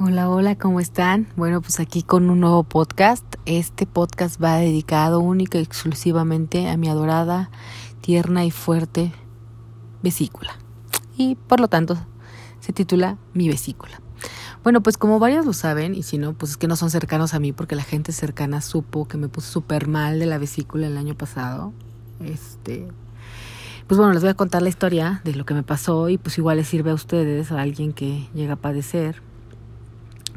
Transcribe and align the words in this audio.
Hola, 0.00 0.30
hola, 0.30 0.56
¿cómo 0.56 0.78
están? 0.78 1.26
Bueno, 1.34 1.60
pues 1.60 1.80
aquí 1.80 2.04
con 2.04 2.30
un 2.30 2.38
nuevo 2.38 2.62
podcast. 2.62 3.24
Este 3.46 3.84
podcast 3.84 4.40
va 4.40 4.58
dedicado 4.58 5.18
única 5.18 5.58
y 5.58 5.62
exclusivamente 5.62 6.68
a 6.68 6.76
mi 6.76 6.88
adorada, 6.88 7.50
tierna 8.00 8.44
y 8.44 8.52
fuerte 8.52 9.10
vesícula. 10.00 10.52
Y 11.16 11.34
por 11.34 11.58
lo 11.58 11.66
tanto 11.66 11.98
se 12.60 12.72
titula 12.72 13.18
Mi 13.34 13.48
vesícula. 13.48 14.00
Bueno, 14.62 14.84
pues 14.84 14.96
como 14.96 15.18
varios 15.18 15.44
lo 15.44 15.52
saben, 15.52 15.96
y 15.96 16.04
si 16.04 16.16
no, 16.16 16.32
pues 16.32 16.52
es 16.52 16.56
que 16.58 16.68
no 16.68 16.76
son 16.76 16.90
cercanos 16.90 17.34
a 17.34 17.40
mí 17.40 17.52
porque 17.52 17.74
la 17.74 17.82
gente 17.82 18.12
cercana 18.12 18.60
supo 18.60 19.08
que 19.08 19.18
me 19.18 19.28
puse 19.28 19.50
súper 19.50 19.88
mal 19.88 20.20
de 20.20 20.26
la 20.26 20.38
vesícula 20.38 20.86
el 20.86 20.96
año 20.96 21.16
pasado. 21.16 21.72
Este, 22.20 22.86
pues 23.88 23.98
bueno, 23.98 24.12
les 24.12 24.22
voy 24.22 24.30
a 24.30 24.34
contar 24.34 24.62
la 24.62 24.68
historia 24.68 25.22
de 25.24 25.34
lo 25.34 25.44
que 25.44 25.54
me 25.54 25.64
pasó 25.64 26.08
y 26.08 26.18
pues 26.18 26.38
igual 26.38 26.58
les 26.58 26.68
sirve 26.68 26.92
a 26.92 26.94
ustedes, 26.94 27.50
a 27.50 27.60
alguien 27.60 27.92
que 27.92 28.28
llega 28.32 28.52
a 28.52 28.56
padecer 28.56 29.26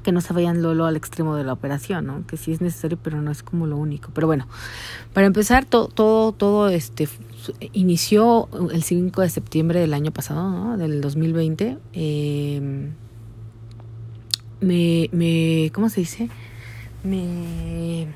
que 0.02 0.12
no 0.12 0.22
se 0.22 0.34
vayan 0.34 0.62
Lolo 0.62 0.86
al 0.86 0.96
extremo 0.96 1.36
de 1.36 1.44
la 1.44 1.54
operación, 1.54 2.06
¿no? 2.06 2.26
Que 2.28 2.38
sí 2.38 2.52
es 2.52 2.62
necesario, 2.62 2.98
pero 3.02 3.22
no 3.22 3.32
es 3.32 3.44
como 3.44 3.68
lo 3.68 3.78
único. 3.78 4.10
Pero 4.14 4.28
bueno, 4.28 4.48
para 5.14 5.28
empezar, 5.28 5.66
todo, 5.66 5.88
todo, 5.88 6.32
todo 6.32 6.70
este 6.70 7.08
inició 7.74 8.48
el 8.72 8.84
5 8.84 9.22
de 9.22 9.30
septiembre 9.30 9.80
del 9.80 9.94
año 9.94 10.12
pasado, 10.12 10.50
¿no? 10.50 10.78
Del 10.78 11.02
2020. 11.02 11.78
Em, 11.94 12.94
me, 14.60 15.10
me, 15.12 15.72
¿cómo 15.74 15.90
se 15.90 16.02
dice? 16.02 16.30
Me, 17.04 18.08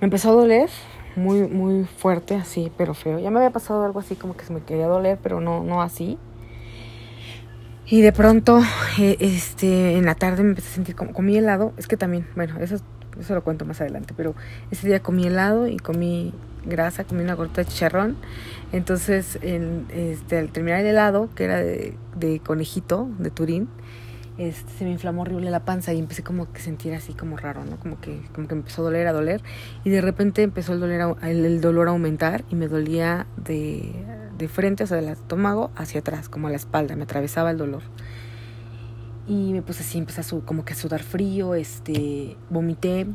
me 0.00 0.04
empezó 0.04 0.30
a 0.30 0.32
doler 0.32 0.70
muy, 1.16 1.46
muy 1.46 1.84
fuerte, 1.84 2.34
así, 2.34 2.72
pero 2.76 2.94
feo. 2.94 3.18
Ya 3.18 3.30
me 3.30 3.38
había 3.38 3.50
pasado 3.50 3.84
algo 3.84 4.00
así 4.00 4.16
como 4.16 4.36
que 4.36 4.44
se 4.44 4.52
me 4.52 4.60
quería 4.60 4.86
doler, 4.86 5.18
pero 5.22 5.40
no, 5.40 5.62
no 5.62 5.82
así. 5.82 6.18
Y 7.86 8.00
de 8.00 8.12
pronto, 8.12 8.62
eh, 8.98 9.16
este, 9.20 9.96
en 9.96 10.06
la 10.06 10.14
tarde 10.14 10.42
me 10.42 10.50
empecé 10.50 10.70
a 10.70 10.74
sentir 10.74 10.96
como 10.96 11.12
comí 11.12 11.36
helado. 11.36 11.72
Es 11.76 11.86
que 11.86 11.96
también, 11.96 12.26
bueno, 12.34 12.58
eso, 12.60 12.76
eso 13.20 13.34
lo 13.34 13.44
cuento 13.44 13.64
más 13.66 13.80
adelante, 13.80 14.14
pero 14.16 14.34
ese 14.70 14.86
día 14.86 15.00
comí 15.00 15.26
helado 15.26 15.66
y 15.68 15.76
comí 15.76 16.32
grasa, 16.64 17.04
comí 17.04 17.22
una 17.22 17.34
gota 17.34 17.62
de 17.62 17.66
chicharrón. 17.66 18.16
Entonces, 18.72 19.38
en, 19.42 19.86
este, 19.90 20.38
al 20.38 20.50
terminar 20.50 20.80
el 20.80 20.86
helado, 20.86 21.28
que 21.34 21.44
era 21.44 21.58
de, 21.58 21.94
de 22.16 22.40
conejito, 22.40 23.08
de 23.18 23.30
Turín, 23.30 23.68
este, 24.38 24.72
se 24.78 24.84
me 24.84 24.90
inflamó 24.90 25.22
horrible 25.22 25.50
la 25.50 25.64
panza 25.64 25.92
y 25.92 25.98
empecé 25.98 26.24
como 26.24 26.52
que 26.52 26.60
sentir 26.60 26.92
así 26.94 27.12
como 27.12 27.36
raro, 27.36 27.64
¿no? 27.64 27.76
Como 27.76 28.00
que, 28.00 28.20
como 28.34 28.48
que 28.48 28.54
empezó 28.54 28.82
a 28.82 28.86
doler, 28.86 29.06
a 29.06 29.12
doler. 29.12 29.42
Y 29.84 29.90
de 29.90 30.00
repente 30.00 30.42
empezó 30.42 30.72
el, 30.72 30.80
doler 30.80 31.02
el 31.22 31.60
dolor 31.60 31.88
a 31.88 31.90
aumentar 31.92 32.44
y 32.50 32.56
me 32.56 32.66
dolía 32.66 33.26
de 33.36 33.92
de 34.36 34.48
frente, 34.48 34.84
o 34.84 34.86
sea, 34.86 34.96
del 34.96 35.08
estómago 35.08 35.70
hacia 35.76 36.00
atrás, 36.00 36.28
como 36.28 36.48
a 36.48 36.50
la 36.50 36.56
espalda, 36.56 36.96
me 36.96 37.04
atravesaba 37.04 37.50
el 37.50 37.58
dolor. 37.58 37.82
Y 39.26 39.52
me 39.52 39.62
puse 39.62 39.82
así, 39.82 39.98
empecé 39.98 40.20
a 40.20 40.40
como 40.40 40.64
que 40.64 40.74
a 40.74 40.76
sudar 40.76 41.02
frío, 41.02 41.54
este, 41.54 42.36
vomité. 42.50 43.06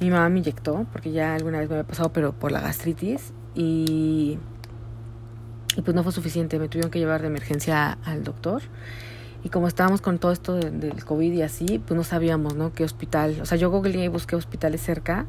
Mi 0.00 0.10
mamá 0.10 0.28
me 0.30 0.38
inyectó, 0.38 0.86
porque 0.90 1.12
ya 1.12 1.34
alguna 1.34 1.58
vez 1.58 1.68
me 1.68 1.76
había 1.76 1.86
pasado, 1.86 2.12
pero 2.12 2.32
por 2.32 2.50
la 2.50 2.60
gastritis. 2.60 3.32
Y, 3.54 4.38
y 5.76 5.82
pues 5.82 5.94
no 5.94 6.02
fue 6.02 6.12
suficiente, 6.12 6.58
me 6.58 6.68
tuvieron 6.68 6.90
que 6.90 6.98
llevar 6.98 7.20
de 7.20 7.26
emergencia 7.26 7.98
al 8.04 8.24
doctor. 8.24 8.62
Y 9.44 9.48
como 9.48 9.68
estábamos 9.68 10.00
con 10.00 10.18
todo 10.18 10.32
esto 10.32 10.54
del 10.54 11.04
COVID 11.04 11.32
y 11.32 11.42
así, 11.42 11.78
pues 11.78 11.96
no 11.96 12.04
sabíamos, 12.04 12.54
¿no? 12.54 12.72
Qué 12.72 12.84
hospital. 12.84 13.38
O 13.40 13.46
sea, 13.46 13.56
yo 13.56 13.70
googleé 13.70 14.04
y 14.04 14.08
busqué 14.08 14.36
hospitales 14.36 14.82
cerca 14.82 15.26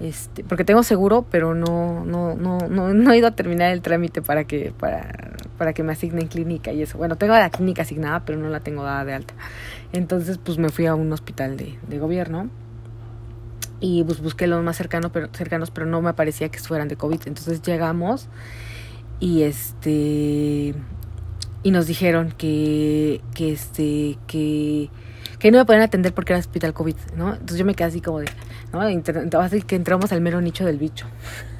este, 0.00 0.44
porque 0.44 0.64
tengo 0.64 0.82
seguro, 0.82 1.26
pero 1.30 1.54
no, 1.54 2.04
no, 2.04 2.34
no, 2.34 2.58
no, 2.68 2.92
no 2.92 3.12
he 3.12 3.18
ido 3.18 3.28
a 3.28 3.30
terminar 3.30 3.72
el 3.72 3.80
trámite 3.80 4.20
para 4.22 4.44
que, 4.44 4.72
para, 4.78 5.36
para 5.56 5.72
que 5.72 5.82
me 5.82 5.92
asignen 5.92 6.28
clínica 6.28 6.72
y 6.72 6.82
eso. 6.82 6.98
Bueno, 6.98 7.16
tengo 7.16 7.34
la 7.34 7.50
clínica 7.50 7.82
asignada, 7.82 8.24
pero 8.24 8.38
no 8.38 8.48
la 8.48 8.60
tengo 8.60 8.82
dada 8.82 9.04
de 9.04 9.14
alta. 9.14 9.34
Entonces, 9.92 10.38
pues 10.38 10.58
me 10.58 10.68
fui 10.68 10.86
a 10.86 10.94
un 10.94 11.12
hospital 11.12 11.56
de, 11.56 11.78
de 11.88 11.98
gobierno 11.98 12.50
y 13.80 14.04
pues 14.04 14.20
busqué 14.20 14.46
los 14.46 14.62
más 14.62 14.76
cercanos 14.76 15.10
pero, 15.12 15.28
cercanos, 15.32 15.70
pero 15.70 15.86
no 15.86 16.00
me 16.02 16.12
parecía 16.14 16.48
que 16.48 16.58
fueran 16.58 16.88
de 16.88 16.96
COVID. 16.96 17.20
Entonces 17.26 17.62
llegamos 17.62 18.28
y 19.20 19.42
este 19.42 20.74
y 21.62 21.70
nos 21.70 21.86
dijeron 21.86 22.32
que, 22.36 23.20
que 23.34 23.52
este, 23.52 24.18
que 24.26 24.88
que 25.38 25.50
no 25.50 25.58
me 25.58 25.64
podían 25.64 25.82
atender 25.82 26.14
porque 26.14 26.32
era 26.32 26.40
hospital 26.40 26.72
COVID, 26.72 26.96
¿no? 27.16 27.32
Entonces 27.32 27.58
yo 27.58 27.64
me 27.64 27.74
quedé 27.74 27.88
así 27.88 28.00
como 28.00 28.20
de, 28.20 28.26
¿no? 28.72 28.80
Así 29.40 29.62
que 29.62 29.76
entramos 29.76 30.12
al 30.12 30.20
mero 30.20 30.40
nicho 30.40 30.64
del 30.64 30.78
bicho. 30.78 31.06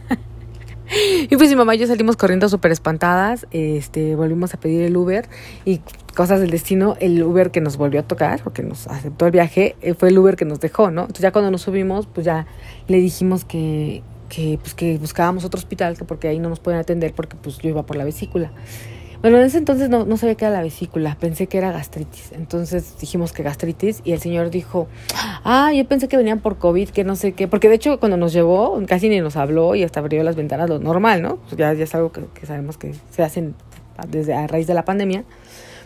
y 1.31 1.37
pues 1.37 1.50
mi 1.50 1.56
mamá 1.56 1.75
y 1.75 1.78
yo 1.78 1.87
salimos 1.87 2.16
corriendo 2.16 2.48
súper 2.48 2.72
espantadas, 2.72 3.47
este, 3.50 4.16
volvimos 4.16 4.54
a 4.54 4.60
pedir 4.60 4.82
el 4.82 4.97
Uber 4.97 5.28
y 5.64 5.81
cosas 6.14 6.41
del 6.41 6.50
destino, 6.50 6.97
el 7.00 7.22
Uber 7.22 7.50
que 7.50 7.60
nos 7.60 7.76
volvió 7.76 8.00
a 8.00 8.03
tocar, 8.03 8.41
porque 8.42 8.62
nos 8.62 8.87
aceptó 8.87 9.26
el 9.26 9.32
viaje, 9.32 9.76
eh, 9.82 9.94
fue 9.94 10.08
el 10.08 10.19
Uber 10.19 10.37
que 10.37 10.47
nos 10.47 10.60
dejó, 10.60 10.91
¿no? 10.91 11.03
Entonces 11.03 11.22
ya 11.22 11.32
cuando 11.32 11.50
nos 11.50 11.62
subimos, 11.62 12.06
pues 12.06 12.25
ya 12.25 12.47
le 12.88 12.98
dijimos 12.98 13.44
que, 13.44 14.03
que, 14.31 14.58
pues 14.60 14.75
que 14.75 14.97
buscábamos 14.97 15.44
otro 15.44 15.58
hospital, 15.58 15.98
que 15.98 16.04
porque 16.04 16.28
ahí 16.28 16.38
no 16.38 16.48
nos 16.48 16.60
pueden 16.60 16.81
atender 16.81 17.12
porque 17.12 17.37
pues 17.37 17.58
yo 17.58 17.69
iba 17.69 17.84
por 17.84 17.97
la 17.97 18.04
vesícula. 18.04 18.50
Bueno, 19.22 19.38
en 19.38 19.44
ese 19.44 19.59
entonces 19.59 19.88
no, 19.88 20.04
no 20.04 20.16
sabía 20.16 20.34
que 20.34 20.44
era 20.44 20.54
la 20.54 20.62
vesícula, 20.62 21.16
pensé 21.19 21.47
que 21.47 21.59
era 21.59 21.72
gastritis. 21.72 22.32
Entonces 22.32 22.97
dijimos 23.00 23.32
que 23.32 23.43
gastritis 23.43 24.03
y 24.04 24.12
el 24.12 24.21
señor 24.21 24.50
dijo, 24.50 24.88
ah, 25.44 25.72
yo 25.72 25.87
pensé 25.87 26.09
que 26.09 26.16
venían 26.16 26.41
por 26.41 26.59
COVID, 26.59 26.91
que 26.91 27.04
no 27.04 27.16
sé 27.16 27.32
qué, 27.32 27.49
porque 27.49 27.69
de 27.69 27.76
hecho 27.76 27.99
cuando 27.99 28.16
nos 28.16 28.32
llevó 28.32 28.81
casi 28.87 29.09
ni 29.09 29.21
nos 29.21 29.37
habló 29.37 29.75
y 29.75 29.84
hasta 29.84 30.00
abrió 30.00 30.22
las 30.22 30.37
ventanas, 30.37 30.69
lo 30.69 30.78
normal, 30.78 31.22
¿no? 31.22 31.37
Pues 31.37 31.56
ya, 31.56 31.72
ya 31.72 31.84
es 31.84 31.94
algo 31.94 32.12
que, 32.12 32.47
sabemos 32.47 32.76
que 32.76 32.94
se 33.10 33.22
hacen 33.22 33.55
desde 34.09 34.34
a 34.34 34.47
raíz 34.47 34.66
de 34.66 34.75
la 34.75 34.84
pandemia. 34.84 35.25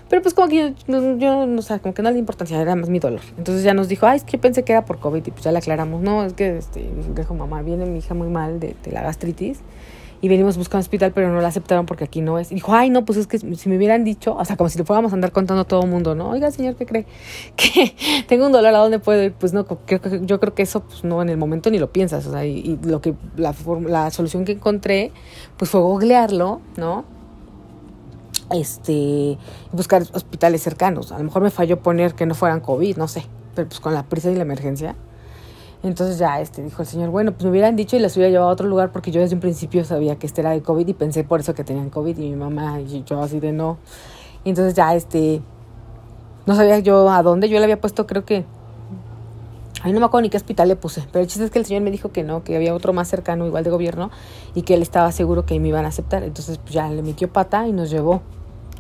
Pero 0.09 0.23
pues 0.23 0.35
como 0.35 0.49
que 0.49 0.75
yo, 0.89 1.17
yo 1.19 1.47
no 1.47 1.63
sé, 1.63 1.79
como 1.79 1.95
que 1.95 2.03
no 2.03 2.11
le 2.11 2.19
importancia, 2.19 2.61
era 2.61 2.75
más 2.75 2.89
mi 2.89 2.99
dolor. 2.99 3.21
Entonces 3.39 3.63
ya 3.63 3.75
nos 3.75 3.87
dijo, 3.87 4.07
ay, 4.07 4.17
es 4.17 4.25
que 4.25 4.39
pensé 4.39 4.65
que 4.65 4.73
era 4.73 4.85
por 4.85 4.99
COVID 4.99 5.25
y 5.25 5.31
pues 5.31 5.45
ya 5.45 5.53
le 5.53 5.59
aclaramos, 5.59 6.03
no, 6.03 6.25
es 6.25 6.33
que, 6.33 6.59
este, 6.59 6.85
dijo 7.15 7.35
mamá, 7.35 7.63
viene 7.63 7.87
mi 7.87 8.01
hija 8.01 8.15
muy 8.15 8.27
mal 8.27 8.59
de 8.59 8.75
la 8.91 9.03
gastritis 9.03 9.61
y 10.23 10.29
venimos 10.29 10.59
buscando 10.59 10.83
hospital, 10.83 11.13
pero 11.15 11.33
no 11.33 11.41
la 11.41 11.49
aceptaron 11.49 11.87
porque 11.87 12.05
aquí 12.05 12.21
no 12.21 12.39
es. 12.39 12.53
Y 12.53 12.57
dijo, 12.57 12.75
ay, 12.75 12.91
no, 12.91 13.05
pues 13.05 13.19
es 13.19 13.27
que 13.27 13.39
si 13.39 13.69
me 13.69 13.77
hubieran 13.77 14.05
dicho, 14.05 14.35
o 14.37 14.45
sea, 14.45 14.57
como 14.57 14.69
si 14.69 14.79
le 14.79 14.85
fuéramos 14.85 15.13
a 15.13 15.15
andar 15.15 15.33
contando 15.33 15.63
a 15.63 15.65
todo 15.65 15.83
el 15.83 15.89
mundo, 15.89 16.15
¿no? 16.15 16.31
Oiga, 16.31 16.51
señor, 16.51 16.77
¿qué 16.77 16.87
cree? 16.87 17.07
Que 17.57 17.95
tengo 18.29 18.47
un 18.47 18.53
dolor, 18.53 18.75
¿a 18.75 18.79
dónde 18.79 18.99
puedo 18.99 19.23
ir? 19.23 19.33
Pues 19.33 19.53
no, 19.55 19.67
yo 20.23 20.41
creo 20.41 20.55
que 20.55 20.63
eso, 20.63 20.81
pues 20.81 21.05
no, 21.05 21.23
en 21.23 21.31
el 21.31 21.39
momento 21.39 21.71
ni 21.71 21.79
lo 21.79 21.91
piensas, 21.91 22.27
o 22.27 22.33
sea, 22.33 22.45
y, 22.45 22.79
lo 22.83 23.01
que, 23.01 23.15
la, 23.37 23.55
la 23.87 24.11
solución 24.11 24.45
que 24.45 24.53
encontré, 24.53 25.11
pues 25.57 25.71
fue 25.71 25.81
googlearlo, 25.81 26.61
¿no? 26.77 27.05
Este, 28.53 29.39
buscar 29.73 30.03
hospitales 30.13 30.61
cercanos. 30.61 31.13
A 31.13 31.19
lo 31.19 31.25
mejor 31.25 31.43
me 31.43 31.51
falló 31.51 31.81
poner 31.81 32.15
que 32.15 32.27
no 32.27 32.35
fueran 32.35 32.61
COVID, 32.61 32.97
no 32.97 33.09
sé, 33.09 33.25
pero 33.55 33.69
pues 33.69 33.81
con 33.81 33.95
la 33.95 34.03
prisa 34.03 34.31
y 34.31 34.35
la 34.35 34.43
emergencia 34.43 34.97
entonces 35.83 36.19
ya 36.19 36.41
este 36.41 36.63
dijo 36.63 36.83
el 36.83 36.89
señor, 36.89 37.11
bueno, 37.11 37.33
pues 37.33 37.45
me 37.45 37.51
hubieran 37.51 37.77
dicho 37.77 37.97
y 37.97 38.01
las 38.01 38.17
hubiera 38.17 38.31
llevado 38.31 38.51
a 38.51 38.53
otro 38.53 38.67
lugar 38.67 38.93
porque 38.93 39.11
yo 39.11 39.21
desde 39.21 39.35
un 39.35 39.41
principio 39.41 39.85
sabía 39.85 40.17
que 40.17 40.27
este 40.27 40.43
era 40.43 40.51
de 40.51 40.63
COVID 40.63 40.87
y 40.87 40.95
pensé 40.95 41.25
por 41.25 41.41
eso 41.41 41.55
que 41.55 41.65
tenían 41.65 41.91
COVID 41.91 42.19
y 42.19 42.31
mi 42.31 42.37
mamá 42.37 42.81
y 42.81 43.03
yo 43.05 43.23
así 43.23 43.41
de 43.41 43.53
no. 43.53 43.79
Y 44.45 44.51
entonces 44.51 44.75
ya 44.75 44.95
este 44.95 45.41
no 46.47 46.55
sabía 46.55 46.79
yo 46.81 47.11
a 47.11 47.23
dónde, 47.23 47.49
yo 47.49 47.59
le 47.59 47.65
había 47.65 47.81
puesto 47.81 48.07
creo 48.07 48.25
que 48.25 48.45
Ay, 49.83 49.95
no 49.95 50.01
me 50.01 50.05
acuerdo 50.05 50.23
ni 50.25 50.29
qué 50.29 50.37
hospital 50.37 50.69
le 50.69 50.77
puse, 50.77 51.03
pero 51.11 51.23
el 51.23 51.27
chiste 51.27 51.45
es 51.45 51.51
que 51.51 51.59
el 51.59 51.65
señor 51.65 51.83
me 51.83 51.91
dijo 51.91 52.13
que 52.13 52.23
no, 52.23 52.45
que 52.45 52.55
había 52.55 52.75
otro 52.75 52.93
más 52.93 53.09
cercano, 53.09 53.47
igual 53.47 53.65
de 53.65 53.71
gobierno, 53.71 54.11
y 54.55 54.61
que 54.61 54.75
él 54.75 54.83
estaba 54.83 55.11
seguro 55.11 55.47
que 55.47 55.59
me 55.59 55.69
iban 55.69 55.87
a 55.87 55.89
aceptar. 55.89 56.23
Entonces, 56.23 56.59
pues 56.59 56.75
ya 56.75 56.91
le 56.91 57.03
metió 57.03 57.33
pata 57.33 57.67
y 57.67 57.73
nos 57.73 57.89
llevó. 57.89 58.21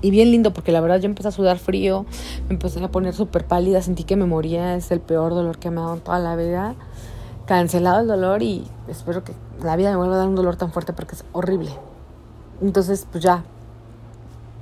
Y 0.02 0.10
bien 0.10 0.30
lindo, 0.30 0.52
porque 0.52 0.72
la 0.72 0.80
verdad 0.82 1.00
yo 1.00 1.06
empecé 1.06 1.28
a 1.28 1.30
sudar 1.30 1.58
frío, 1.58 2.04
me 2.48 2.54
empecé 2.54 2.84
a 2.84 2.90
poner 2.90 3.14
súper 3.14 3.46
pálida, 3.46 3.80
sentí 3.80 4.04
que 4.04 4.16
me 4.16 4.26
moría, 4.26 4.76
es 4.76 4.90
el 4.90 5.00
peor 5.00 5.32
dolor 5.32 5.58
que 5.58 5.70
me 5.70 5.80
ha 5.80 5.84
dado 5.84 5.94
en 5.94 6.00
toda 6.00 6.18
la 6.18 6.36
vida. 6.36 6.74
Cancelado 7.50 8.02
el 8.02 8.06
dolor 8.06 8.44
y 8.44 8.64
espero 8.86 9.24
que 9.24 9.32
la 9.60 9.74
vida 9.74 9.90
me 9.90 9.96
vuelva 9.96 10.14
a 10.14 10.18
dar 10.18 10.28
un 10.28 10.36
dolor 10.36 10.54
tan 10.54 10.70
fuerte 10.70 10.92
porque 10.92 11.16
es 11.16 11.24
horrible. 11.32 11.72
Entonces, 12.62 13.08
pues 13.10 13.24
ya, 13.24 13.42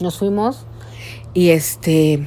nos 0.00 0.16
fuimos 0.16 0.64
y 1.34 1.50
este 1.50 2.26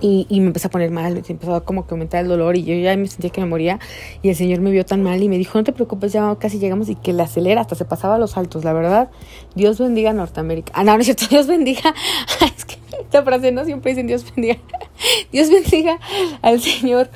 y, 0.00 0.26
me 0.40 0.46
empecé 0.46 0.68
a 0.68 0.70
poner 0.70 0.90
mal, 0.90 1.22
empezó 1.28 1.54
a 1.54 1.66
como 1.66 1.86
que 1.86 1.92
aumentar 1.92 2.22
el 2.22 2.28
dolor 2.28 2.56
y 2.56 2.64
yo 2.64 2.74
ya 2.74 2.96
me 2.96 3.06
sentía 3.08 3.28
que 3.28 3.42
me 3.42 3.46
moría 3.46 3.78
y 4.22 4.30
el 4.30 4.36
señor 4.36 4.60
me 4.60 4.70
vio 4.70 4.86
tan 4.86 5.02
mal 5.02 5.22
y 5.22 5.28
me 5.28 5.36
dijo, 5.36 5.58
no 5.58 5.64
te 5.64 5.74
preocupes, 5.74 6.14
ya 6.14 6.34
casi 6.36 6.58
llegamos 6.58 6.88
y 6.88 6.94
que 6.94 7.12
le 7.12 7.22
acelera, 7.22 7.60
hasta 7.60 7.74
se 7.74 7.84
pasaba 7.84 8.14
a 8.14 8.18
los 8.18 8.38
altos, 8.38 8.64
la 8.64 8.72
verdad, 8.72 9.10
Dios 9.54 9.80
bendiga 9.80 10.12
a 10.12 10.12
Norteamérica. 10.14 10.72
Ah, 10.74 10.82
no, 10.82 10.94
no 10.94 11.00
es 11.00 11.04
cierto, 11.04 11.26
Dios 11.30 11.46
bendiga, 11.46 11.94
es 12.56 12.64
que 12.64 12.78
esta 12.98 13.22
frase 13.22 13.52
no 13.52 13.66
siempre 13.66 13.90
dicen 13.90 14.06
Dios 14.06 14.24
bendiga, 14.34 14.56
Dios 15.30 15.50
bendiga 15.50 15.98
al 16.40 16.58
señor, 16.58 17.10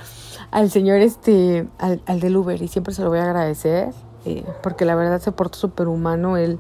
al 0.51 0.71
señor 0.71 0.99
este, 0.99 1.69
al, 1.79 2.03
al 2.07 2.21
del 2.21 2.37
Uber 2.37 2.61
y 2.61 2.69
siempre 2.69 2.95
se 2.95 3.03
lo 3.03 3.09
voy 3.09 3.19
a 3.19 3.25
agradecer 3.25 3.93
eh, 4.27 4.45
porque 4.61 4.85
la 4.85 4.97
verdad 4.97 5.21
se 5.21 5.31
portó 5.31 5.57
súper 5.57 5.87
humano, 5.87 6.37
él 6.37 6.59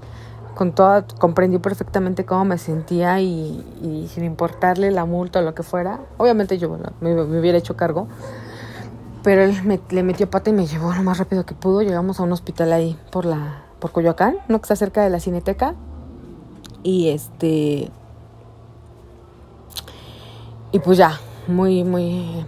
con 0.54 0.72
toda, 0.72 1.04
comprendió 1.18 1.60
perfectamente 1.60 2.24
cómo 2.24 2.44
me 2.44 2.58
sentía 2.58 3.20
y, 3.20 4.08
sin 4.08 4.24
importarle 4.24 4.90
la 4.92 5.04
multa 5.04 5.40
o 5.40 5.42
lo 5.42 5.54
que 5.54 5.64
fuera. 5.64 6.00
Obviamente 6.16 6.58
yo 6.58 6.78
me, 7.00 7.20
hubiera 7.22 7.58
hecho 7.58 7.76
cargo, 7.76 8.06
pero 9.22 9.42
él 9.42 9.62
me, 9.64 9.80
le 9.90 10.02
metió 10.04 10.30
pata 10.30 10.50
y 10.50 10.52
me 10.52 10.66
llevó 10.66 10.94
lo 10.94 11.02
más 11.02 11.18
rápido 11.18 11.44
que 11.44 11.54
pudo. 11.54 11.82
Llegamos 11.82 12.20
a 12.20 12.22
un 12.22 12.32
hospital 12.32 12.72
ahí 12.72 12.96
por 13.10 13.24
la 13.24 13.64
por 13.80 13.90
Coyoacán, 13.90 14.36
uno 14.48 14.58
que 14.60 14.62
está 14.62 14.76
cerca 14.76 15.02
de 15.02 15.10
la 15.10 15.20
Cineteca. 15.20 15.74
Y 16.84 17.08
este 17.08 17.90
y 20.72 20.78
pues 20.78 20.98
ya, 20.98 21.18
muy, 21.48 21.84
muy... 21.84 22.44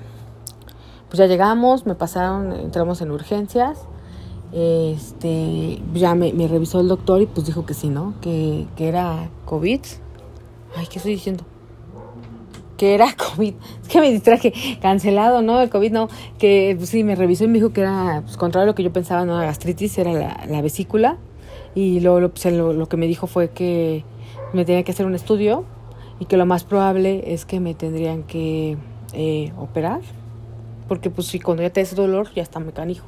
Pues 1.08 1.19
ya 1.19 1.26
llegamos, 1.26 1.87
me 1.87 1.94
pasaron, 1.94 2.52
entramos 2.52 3.00
en 3.00 3.10
urgencias. 3.10 3.78
Este, 4.52 5.81
ya 5.94 6.14
me, 6.14 6.32
revisó 6.49 6.81
el 6.81 6.88
doctor 6.88 7.20
y 7.20 7.26
pues 7.26 7.46
dijo 7.46 7.66
que 7.66 7.75
sí, 7.75 7.88
¿no? 7.88 8.14
Que, 8.20 8.66
que 8.76 8.88
era 8.88 9.31
COVID. 9.44 9.81
Ay, 10.76 10.87
¿qué 10.87 10.99
estoy 10.99 11.12
diciendo? 11.12 11.44
que 12.78 12.94
era 12.94 13.08
COVID. 13.37 13.55
Es 13.82 13.88
que 13.88 14.00
me 14.00 14.10
distraje, 14.10 14.55
cancelado, 14.81 15.43
¿no? 15.43 15.60
El 15.60 15.69
COVID 15.69 15.93
no, 15.93 16.08
que 16.38 16.75
pues, 16.78 16.88
sí, 16.88 17.05
me 17.05 17.14
revisó 17.14 17.44
y 17.44 17.49
me 17.49 17.54
dijo 17.54 17.75
que 17.75 17.82
era, 17.82 18.22
pues 18.25 18.38
contrario 18.38 18.64
a 18.64 18.66
lo 18.69 18.75
que 18.75 18.82
yo 18.82 18.93
pensaba, 18.93 19.26
no, 19.26 19.37
la 19.37 19.44
gastritis 19.44 19.99
era 19.99 20.12
la, 20.14 20.46
la 20.49 20.62
vesícula. 20.62 21.19
Y 21.75 22.00
luego 22.00 22.31
pues, 22.31 22.46
lo, 22.46 22.72
lo, 22.72 22.88
que 22.88 22.96
me 22.96 23.06
dijo 23.06 23.26
fue 23.26 23.50
que 23.50 24.04
me 24.54 24.64
tenía 24.64 24.82
que 24.84 24.93
hacer 24.93 25.04
un 25.04 25.14
estudio 25.14 25.64
y 26.19 26.25
que 26.25 26.37
lo 26.37 26.46
más 26.46 26.64
probable 26.64 27.34
es 27.34 27.44
que 27.44 27.61
me 27.61 27.75
tendrían 27.75 28.22
que 28.22 28.78
eh, 29.12 29.52
operar. 29.58 30.00
Porque 30.88 31.11
pues 31.11 31.26
sí, 31.26 31.38
cuando 31.38 31.62
ya 31.62 31.70
te 31.70 31.81
hace 31.81 31.94
dolor, 31.94 32.32
ya 32.35 32.43
está 32.43 32.61
mecánico. 32.61 33.05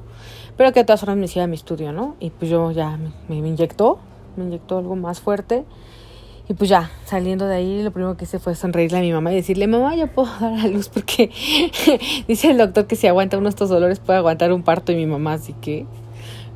Pero 0.56 0.72
que 0.72 0.80
de 0.80 0.84
todas 0.84 1.00
formas 1.00 1.16
me 1.18 1.24
hiciera 1.24 1.46
mi 1.46 1.56
estudio, 1.56 1.92
¿no? 1.92 2.16
Y 2.20 2.30
pues 2.30 2.50
yo 2.50 2.70
ya 2.70 2.98
me, 3.28 3.36
inyectó, 3.36 3.98
me 4.36 4.44
inyectó 4.44 4.78
algo 4.78 4.96
más 4.96 5.20
fuerte. 5.20 5.64
Y 6.48 6.54
pues 6.54 6.68
ya, 6.68 6.90
saliendo 7.04 7.46
de 7.46 7.56
ahí, 7.56 7.82
lo 7.82 7.92
primero 7.92 8.16
que 8.16 8.24
hice 8.24 8.38
fue 8.38 8.54
sonreírle 8.54 8.98
a 8.98 9.00
mi 9.00 9.12
mamá 9.12 9.32
y 9.32 9.36
decirle, 9.36 9.66
mamá, 9.66 9.94
yo 9.96 10.08
puedo 10.08 10.28
dar 10.40 10.58
a 10.58 10.66
luz 10.66 10.88
porque 10.88 11.30
dice 12.28 12.50
el 12.50 12.58
doctor 12.58 12.86
que 12.86 12.96
si 12.96 13.06
aguanta 13.06 13.38
uno 13.38 13.48
estos 13.48 13.68
dolores 13.68 14.00
puede 14.00 14.18
aguantar 14.18 14.52
un 14.52 14.62
parto 14.62 14.92
y 14.92 14.96
mi 14.96 15.06
mamá, 15.06 15.34
así 15.34 15.54
que... 15.54 15.86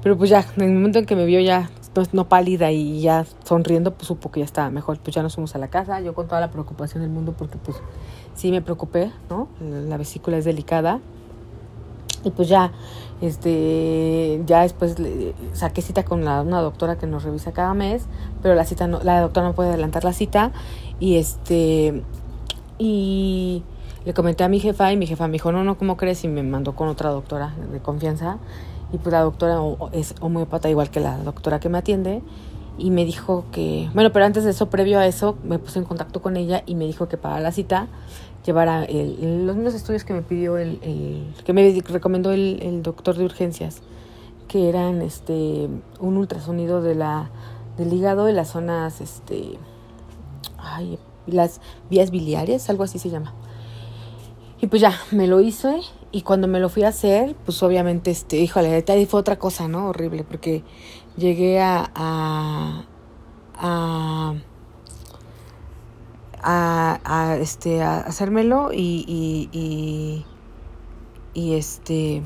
Pero 0.03 0.19
pues 0.19 0.29
ya, 0.29 0.45
en 0.57 0.65
el 0.65 0.73
momento 0.73 0.99
en 0.99 1.07
que 1.07 1.17
me 1.17 1.25
vio 1.25 1.41
ya 1.41 1.71
no, 2.13 2.29
pálida 2.29 2.73
y 2.73 3.01
ya 3.01 3.25
sonriendo, 3.45 3.95
pues 3.95 4.09
supo 4.09 4.31
que 4.31 4.41
ya 4.41 4.45
estaba 4.45 4.71
mejor. 4.71 4.99
Pues 4.99 5.15
ya 5.15 5.23
nos 5.23 5.35
fuimos 5.35 5.55
a 5.55 5.59
la 5.59 5.69
casa, 5.69 6.01
yo 6.01 6.15
con 6.15 6.27
toda 6.27 6.41
la 6.41 6.51
preocupación 6.51 7.03
del 7.03 7.11
mundo 7.11 7.35
porque 7.37 7.59
pues 7.59 7.77
sí 8.35 8.51
me 8.51 8.63
preocupé, 8.63 9.13
¿no? 9.31 9.49
La 9.61 9.97
vesícula 9.97 10.37
es 10.37 10.45
delicada. 10.45 11.01
Y 12.25 12.31
pues 12.31 12.49
ya, 12.49 12.73
este, 13.21 14.43
ya 14.47 14.63
después 14.63 14.97
saqué 15.53 15.83
cita 15.83 16.05
con 16.05 16.21
una 16.21 16.61
doctora 16.61 16.97
que 16.97 17.07
nos 17.07 17.23
revisa 17.23 17.53
cada 17.53 17.75
mes, 17.75 18.07
pero 18.43 18.55
la 18.55 18.65
cita 18.65 18.87
no, 18.87 19.01
la 19.03 19.21
doctora 19.21 19.49
no 19.49 19.55
puede 19.55 19.71
adelantar 19.71 20.05
la 20.05 20.13
cita. 20.13 20.53
Y 21.01 21.17
este, 21.17 22.03
y 22.79 23.63
le 24.05 24.15
comenté 24.15 24.45
a 24.45 24.49
mi 24.49 24.61
jefa 24.61 24.93
y 24.93 24.97
mi 24.97 25.07
jefa 25.07 25.27
me 25.27 25.35
dijo, 25.35 25.53
no, 25.53 25.65
no, 25.65 25.79
¿cómo 25.79 25.97
crees? 25.97 26.25
Y 26.25 26.29
me 26.29 26.43
mandó 26.43 26.75
con 26.75 26.89
otra 26.89 27.11
doctora 27.11 27.55
de 27.73 27.81
confianza. 27.81 28.39
Y 28.93 28.99
pues 28.99 29.13
la 29.13 29.21
doctora 29.21 29.59
es 29.93 30.15
homeopata 30.21 30.69
igual 30.69 30.91
que 30.91 31.01
la 31.01 31.19
doctora 31.19 31.61
que 31.61 31.69
me 31.69 31.79
atiende. 31.79 32.23
Y 32.77 32.91
me 32.91 33.05
dijo 33.05 33.45
que, 33.53 33.89
bueno, 33.95 34.13
pero 34.13 34.25
antes 34.25 34.45
de 34.45 34.51
eso, 34.51 34.69
previo 34.69 34.99
a 34.99 35.07
eso, 35.07 35.37
me 35.45 35.59
puse 35.59 35.79
en 35.79 35.85
contacto 35.85 36.21
con 36.21 36.37
ella 36.37 36.63
y 36.67 36.75
me 36.75 36.87
dijo 36.87 37.07
que 37.09 37.17
para 37.17 37.39
la 37.39 37.53
cita 37.53 37.87
llevara 38.45 38.85
el, 38.85 39.47
los 39.47 39.57
mismos 39.57 39.75
estudios 39.75 40.05
que 40.05 40.13
me 40.13 40.23
pidió 40.23 40.57
el, 40.59 40.79
el 40.83 41.35
que 41.45 41.53
me 41.53 41.81
recomendó 41.89 42.33
el, 42.33 42.83
doctor 42.83 43.17
de 43.17 43.25
urgencias, 43.25 43.83
que 44.49 44.69
eran 44.69 45.03
este 45.03 45.69
un 45.99 46.17
ultrasonido 46.17 46.83
de 46.83 46.95
la 46.95 47.31
del 47.77 47.93
hígado 47.93 48.29
y 48.29 48.33
las 48.33 48.51
zonas 48.51 49.01
este 49.01 49.59
ay, 50.59 50.99
las 51.27 51.61
vías 51.91 52.11
biliares, 52.11 52.69
algo 52.71 52.85
así 52.85 52.99
se 52.99 53.11
llama. 53.11 53.35
Y 54.61 54.67
pues 54.67 54.81
ya, 54.81 54.99
me 55.11 55.27
lo 55.27 55.41
hice 55.41 55.81
y 56.13 56.23
cuando 56.23 56.47
me 56.47 56.61
lo 56.61 56.69
fui 56.69 56.85
a 56.85 56.89
hacer, 56.89 57.35
pues 57.45 57.63
obviamente, 57.63 58.11
este, 58.11 58.37
híjole, 58.37 58.85
ahí 58.87 59.07
fue 59.07 59.21
otra 59.21 59.39
cosa, 59.39 59.69
¿no? 59.69 59.89
Horrible, 59.89 60.25
porque 60.25 60.63
llegué 61.17 61.61
a, 61.61 61.91
a 63.57 64.35
a, 66.45 67.39
este, 67.41 67.83
a 67.83 68.01
hacérmelo 68.01 68.73
y, 68.73 69.49
y, 69.53 70.25
y, 71.35 71.55
este... 71.55 72.23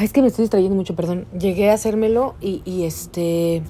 Es 0.00 0.12
que 0.12 0.22
me 0.22 0.28
estoy 0.28 0.44
distrayendo 0.44 0.74
mucho, 0.74 0.96
perdón. 0.96 1.26
Llegué 1.38 1.70
a 1.70 1.74
hacérmelo 1.74 2.34
y, 2.40 2.62
y 2.64 2.84
este... 2.84 3.62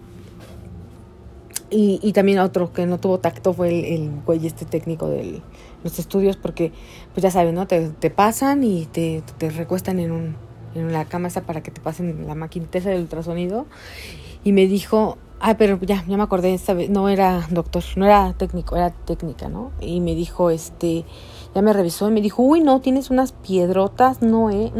Y, 1.70 1.98
y, 2.02 2.12
también 2.12 2.38
otro 2.38 2.72
que 2.72 2.86
no 2.86 2.98
tuvo 2.98 3.18
tacto 3.18 3.52
fue 3.52 3.68
el, 3.68 3.84
el 3.84 4.10
güey 4.24 4.46
este 4.46 4.64
técnico 4.64 5.08
de 5.08 5.42
los 5.82 5.98
estudios 5.98 6.36
porque, 6.36 6.72
pues 7.12 7.22
ya 7.22 7.30
saben, 7.30 7.54
¿no? 7.54 7.66
Te, 7.66 7.88
te 7.88 8.10
pasan 8.10 8.62
y 8.62 8.86
te, 8.86 9.22
te 9.38 9.50
recuestan 9.50 9.98
en, 9.98 10.12
un, 10.12 10.36
en 10.74 10.92
la 10.92 11.04
cama 11.06 11.28
esa 11.28 11.42
para 11.42 11.62
que 11.62 11.70
te 11.72 11.80
pasen 11.80 12.26
la 12.26 12.34
maquinita 12.34 12.78
del 12.78 13.00
ultrasonido. 13.00 13.66
Y 14.44 14.52
me 14.52 14.66
dijo, 14.66 15.18
Ah, 15.46 15.58
pero 15.58 15.78
ya, 15.82 16.02
ya 16.08 16.16
me 16.16 16.22
acordé, 16.22 16.54
esta 16.54 16.72
vez, 16.72 16.88
no 16.88 17.10
era 17.10 17.46
doctor, 17.50 17.82
no 17.96 18.06
era 18.06 18.32
técnico, 18.32 18.76
era 18.76 18.88
técnica, 18.88 19.50
¿no? 19.50 19.72
Y 19.78 20.00
me 20.00 20.14
dijo, 20.14 20.48
este, 20.48 21.04
ya 21.54 21.60
me 21.60 21.74
revisó 21.74 22.08
y 22.08 22.12
me 22.12 22.22
dijo, 22.22 22.42
uy, 22.42 22.62
no, 22.62 22.80
tienes 22.80 23.10
unas 23.10 23.32
piedrotas, 23.32 24.22
no, 24.22 24.48
eh, 24.48 24.72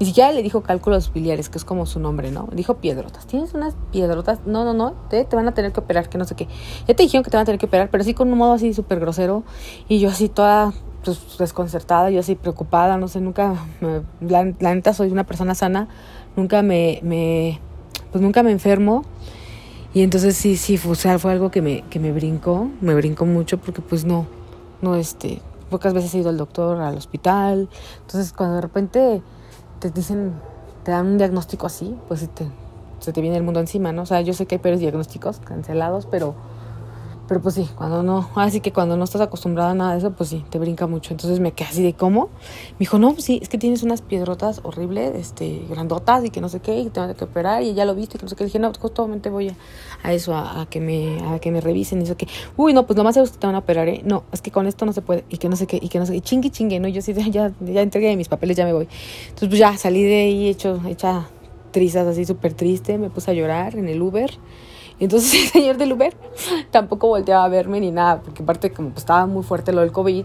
Ni 0.00 0.04
siquiera 0.04 0.32
le 0.32 0.42
dijo 0.42 0.64
cálculos 0.64 1.12
biliares, 1.12 1.48
que 1.48 1.58
es 1.58 1.64
como 1.64 1.86
su 1.86 2.00
nombre, 2.00 2.32
¿no? 2.32 2.48
Dijo 2.50 2.78
piedrotas, 2.78 3.28
tienes 3.28 3.54
unas 3.54 3.76
piedrotas, 3.92 4.40
no, 4.46 4.64
no, 4.64 4.74
no, 4.74 4.94
te, 5.10 5.24
te 5.24 5.36
van 5.36 5.46
a 5.46 5.54
tener 5.54 5.70
que 5.70 5.78
operar, 5.78 6.08
que 6.08 6.18
no 6.18 6.24
sé 6.24 6.34
qué. 6.34 6.48
Ya 6.88 6.96
te 6.96 7.04
dijeron 7.04 7.22
que 7.22 7.30
te 7.30 7.36
van 7.36 7.42
a 7.42 7.46
tener 7.46 7.60
que 7.60 7.66
operar, 7.66 7.88
pero 7.88 8.02
sí 8.02 8.14
con 8.14 8.32
un 8.32 8.38
modo 8.38 8.54
así 8.54 8.74
súper 8.74 8.98
grosero. 8.98 9.44
Y 9.86 10.00
yo 10.00 10.08
así 10.08 10.28
toda 10.28 10.72
pues, 11.04 11.38
desconcertada, 11.38 12.10
yo 12.10 12.18
así 12.18 12.34
preocupada, 12.34 12.96
no 12.96 13.06
sé, 13.06 13.20
nunca, 13.20 13.54
la, 14.20 14.52
la 14.58 14.74
neta 14.74 14.92
soy 14.92 15.12
una 15.12 15.22
persona 15.22 15.54
sana, 15.54 15.86
nunca 16.34 16.62
me, 16.62 16.98
me, 17.04 17.60
pues 18.10 18.20
nunca 18.20 18.42
me 18.42 18.50
enfermo. 18.50 19.04
Y 19.94 20.02
entonces 20.02 20.36
sí, 20.36 20.56
sí, 20.56 20.76
fue, 20.76 20.92
o 20.92 20.94
sea, 20.94 21.18
fue 21.18 21.32
algo 21.32 21.50
que 21.50 21.62
me, 21.62 21.82
que 21.82 21.98
me 21.98 22.12
brincó, 22.12 22.70
me 22.80 22.94
brincó 22.94 23.24
mucho 23.24 23.58
porque 23.58 23.80
pues 23.80 24.04
no, 24.04 24.26
no, 24.82 24.96
este, 24.96 25.40
pocas 25.70 25.94
veces 25.94 26.14
he 26.14 26.18
ido 26.18 26.28
al 26.28 26.36
doctor, 26.36 26.80
al 26.80 26.96
hospital. 26.96 27.68
Entonces 28.02 28.32
cuando 28.32 28.56
de 28.56 28.60
repente 28.60 29.22
te 29.80 29.90
dicen, 29.90 30.32
te 30.84 30.90
dan 30.90 31.06
un 31.06 31.18
diagnóstico 31.18 31.66
así, 31.66 31.96
pues 32.06 32.28
te, 32.34 32.46
se 33.00 33.12
te 33.12 33.20
viene 33.20 33.36
el 33.36 33.42
mundo 33.42 33.60
encima, 33.60 33.92
¿no? 33.92 34.02
O 34.02 34.06
sea, 34.06 34.20
yo 34.20 34.34
sé 34.34 34.46
que 34.46 34.56
hay 34.56 34.60
peores 34.60 34.80
diagnósticos 34.80 35.40
cancelados, 35.40 36.06
pero 36.06 36.34
pero 37.28 37.42
pues 37.42 37.56
sí, 37.56 37.68
cuando 37.76 38.02
no, 38.02 38.30
así 38.36 38.60
que 38.60 38.72
cuando 38.72 38.96
no 38.96 39.04
estás 39.04 39.20
acostumbrada 39.20 39.72
a 39.72 39.74
nada 39.74 39.92
de 39.92 39.98
eso, 39.98 40.12
pues 40.12 40.30
sí, 40.30 40.44
te 40.48 40.58
brinca 40.58 40.86
mucho. 40.86 41.12
Entonces 41.12 41.40
me 41.40 41.52
quedé 41.52 41.68
así 41.68 41.82
de 41.82 41.92
cómo. 41.92 42.30
Me 42.72 42.78
dijo, 42.80 42.98
no, 42.98 43.12
pues 43.12 43.24
sí, 43.24 43.38
es 43.42 43.50
que 43.50 43.58
tienes 43.58 43.82
unas 43.82 44.00
piedrotas 44.00 44.60
horribles, 44.64 45.14
este, 45.14 45.60
grandotas 45.68 46.24
y 46.24 46.30
que 46.30 46.40
no 46.40 46.48
sé 46.48 46.60
qué, 46.60 46.80
y 46.80 46.84
que 46.84 46.90
te 46.90 47.00
van 47.00 47.10
a 47.10 47.14
que 47.14 47.24
operar, 47.24 47.62
y 47.62 47.74
ya 47.74 47.84
lo 47.84 47.94
viste, 47.94 48.16
y 48.16 48.18
que 48.18 48.24
no 48.24 48.30
sé 48.30 48.36
qué. 48.36 48.44
dije, 48.44 48.58
no, 48.58 48.68
pues 48.70 48.78
justamente 48.78 49.28
voy 49.28 49.50
a, 49.50 49.54
a 50.02 50.14
eso, 50.14 50.34
a, 50.34 50.62
a, 50.62 50.66
que 50.66 50.80
me, 50.80 51.22
a 51.22 51.38
que 51.38 51.50
me 51.50 51.60
revisen, 51.60 52.00
y 52.00 52.04
eso 52.04 52.16
que, 52.16 52.26
uy, 52.56 52.72
no, 52.72 52.86
pues 52.86 52.96
nomás 52.96 53.16
es 53.18 53.30
que 53.30 53.38
te 53.38 53.46
van 53.46 53.56
a 53.56 53.58
operar, 53.58 53.88
¿eh? 53.88 54.00
No, 54.04 54.24
es 54.32 54.40
que 54.40 54.50
con 54.50 54.66
esto 54.66 54.86
no 54.86 54.94
se 54.94 55.02
puede, 55.02 55.24
y 55.28 55.36
que 55.36 55.50
no 55.50 55.56
sé 55.56 55.66
qué, 55.66 55.78
y 55.82 55.90
que 55.90 55.98
no 55.98 56.06
sé 56.06 56.12
qué, 56.12 56.18
y 56.18 56.20
chingue, 56.22 56.50
chingue, 56.50 56.80
¿no? 56.80 56.88
Yo 56.88 57.02
sí, 57.02 57.12
ya, 57.30 57.52
ya 57.60 57.82
entregué 57.82 58.16
mis 58.16 58.28
papeles, 58.28 58.56
ya 58.56 58.64
me 58.64 58.72
voy. 58.72 58.88
Entonces, 59.24 59.48
pues 59.48 59.58
ya 59.58 59.76
salí 59.76 60.02
de 60.02 60.22
ahí 60.22 60.48
hecho, 60.48 60.80
hecha 60.88 61.28
trizas 61.72 62.06
así 62.06 62.24
súper 62.24 62.54
triste, 62.54 62.96
me 62.96 63.10
puse 63.10 63.30
a 63.30 63.34
llorar 63.34 63.76
en 63.76 63.88
el 63.88 64.00
Uber. 64.00 64.30
Entonces 65.00 65.32
el 65.44 65.48
señor 65.50 65.76
del 65.76 65.92
Uber 65.92 66.14
tampoco 66.70 67.08
volteaba 67.08 67.44
a 67.44 67.48
verme 67.48 67.80
ni 67.80 67.90
nada, 67.90 68.20
porque 68.20 68.42
aparte 68.42 68.72
como 68.72 68.90
pues, 68.90 69.00
estaba 69.00 69.26
muy 69.26 69.42
fuerte 69.42 69.72
lo 69.72 69.80
del 69.80 69.92
COVID, 69.92 70.24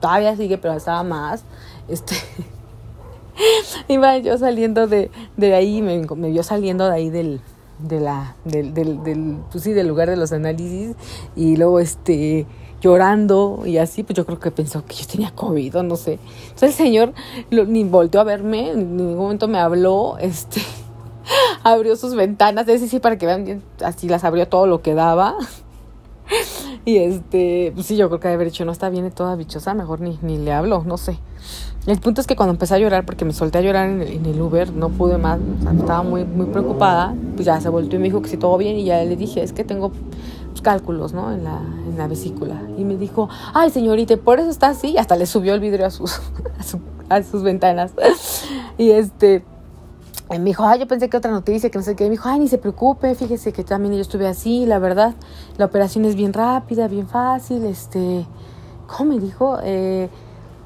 todavía 0.00 0.36
sigue, 0.36 0.58
pero 0.58 0.74
estaba 0.74 1.02
más. 1.02 1.44
Este, 1.88 2.14
iba 3.88 4.18
yo 4.18 4.36
saliendo 4.38 4.86
de, 4.86 5.10
de 5.36 5.54
ahí, 5.54 5.82
me, 5.82 6.00
me 6.16 6.30
vio 6.30 6.42
saliendo 6.42 6.86
de 6.86 6.94
ahí 6.94 7.10
del, 7.10 7.40
de 7.78 8.00
la, 8.00 8.36
del, 8.44 8.74
del, 8.74 9.02
del, 9.02 9.38
pues 9.50 9.64
sí, 9.64 9.72
del 9.72 9.88
lugar 9.88 10.08
de 10.08 10.16
los 10.16 10.32
análisis 10.32 10.94
y 11.34 11.56
luego 11.56 11.80
este 11.80 12.46
llorando 12.80 13.62
y 13.64 13.78
así, 13.78 14.02
pues 14.02 14.16
yo 14.16 14.26
creo 14.26 14.38
que 14.38 14.50
pensó 14.50 14.84
que 14.84 14.94
yo 14.94 15.06
tenía 15.06 15.30
COVID 15.34 15.76
o 15.76 15.82
no 15.82 15.96
sé. 15.96 16.18
Entonces 16.44 16.70
el 16.70 16.72
señor 16.72 17.12
lo, 17.50 17.64
ni 17.64 17.84
volteó 17.84 18.20
a 18.20 18.24
verme, 18.24 18.70
en 18.70 18.96
ningún 18.96 19.16
momento 19.16 19.48
me 19.48 19.58
habló, 19.58 20.18
este 20.18 20.60
abrió 21.62 21.96
sus 21.96 22.14
ventanas, 22.14 22.68
ese 22.68 22.88
sí, 22.88 22.98
para 23.00 23.18
que 23.18 23.26
vean 23.26 23.44
bien, 23.44 23.62
así 23.84 24.08
las 24.08 24.24
abrió 24.24 24.48
todo 24.48 24.66
lo 24.66 24.82
que 24.82 24.94
daba. 24.94 25.36
Y 26.84 26.98
este, 26.98 27.72
pues 27.74 27.86
sí, 27.86 27.96
yo 27.96 28.08
creo 28.08 28.20
que 28.20 28.28
haber 28.28 28.46
dicho, 28.46 28.64
no 28.64 28.70
está 28.70 28.90
bien 28.90 29.10
toda 29.10 29.34
bichosa, 29.34 29.74
mejor 29.74 30.00
ni, 30.00 30.20
ni 30.22 30.38
le 30.38 30.52
hablo, 30.52 30.84
no 30.86 30.96
sé. 30.96 31.18
El 31.86 31.98
punto 31.98 32.20
es 32.20 32.28
que 32.28 32.36
cuando 32.36 32.52
empecé 32.52 32.74
a 32.74 32.78
llorar, 32.78 33.04
porque 33.04 33.24
me 33.24 33.32
solté 33.32 33.58
a 33.58 33.60
llorar 33.60 33.88
en 33.88 34.02
el, 34.02 34.26
en 34.26 34.40
Uber, 34.40 34.72
no 34.72 34.90
pude 34.90 35.18
más, 35.18 35.40
estaba 35.76 36.04
muy, 36.04 36.24
muy 36.24 36.46
preocupada, 36.46 37.12
pues 37.34 37.46
ya 37.46 37.60
se 37.60 37.68
volvió 37.68 37.96
y 37.96 37.98
me 37.98 38.04
dijo 38.04 38.22
que 38.22 38.28
si 38.28 38.36
todo 38.36 38.56
bien, 38.56 38.76
y 38.76 38.84
ya 38.84 39.02
le 39.02 39.16
dije, 39.16 39.42
es 39.42 39.52
que 39.52 39.64
tengo 39.64 39.90
cálculos, 40.62 41.12
¿no? 41.12 41.32
En 41.32 41.44
la, 41.44 41.58
en 41.58 41.96
la 41.96 42.08
vesícula. 42.08 42.60
Y 42.76 42.84
me 42.84 42.96
dijo, 42.96 43.28
ay 43.54 43.70
señorita, 43.70 44.16
por 44.16 44.40
eso 44.40 44.50
está 44.50 44.68
así, 44.68 44.88
y 44.90 44.98
hasta 44.98 45.16
le 45.16 45.26
subió 45.26 45.54
el 45.54 45.60
vidrio 45.60 45.86
a 45.86 45.90
sus, 45.90 46.20
a, 46.58 46.62
su, 46.62 46.80
a 47.08 47.22
sus 47.22 47.42
ventanas. 47.42 47.92
Y 48.78 48.90
este, 48.90 49.44
me 50.28 50.38
dijo, 50.40 50.64
ay, 50.64 50.80
yo 50.80 50.86
pensé 50.86 51.08
que 51.08 51.16
otra 51.16 51.30
noticia, 51.30 51.70
que 51.70 51.78
no 51.78 51.84
sé 51.84 51.94
qué. 51.94 52.04
Me 52.04 52.10
dijo, 52.10 52.28
ay, 52.28 52.40
ni 52.40 52.48
se 52.48 52.58
preocupe, 52.58 53.14
fíjese 53.14 53.52
que 53.52 53.64
también 53.64 53.94
yo 53.94 54.00
estuve 54.00 54.26
así, 54.26 54.66
la 54.66 54.78
verdad. 54.78 55.14
La 55.56 55.66
operación 55.66 56.04
es 56.04 56.16
bien 56.16 56.32
rápida, 56.32 56.88
bien 56.88 57.08
fácil, 57.08 57.64
este... 57.64 58.26
¿Cómo 58.86 59.14
me 59.14 59.18
dijo? 59.18 59.58
Eh, 59.64 60.08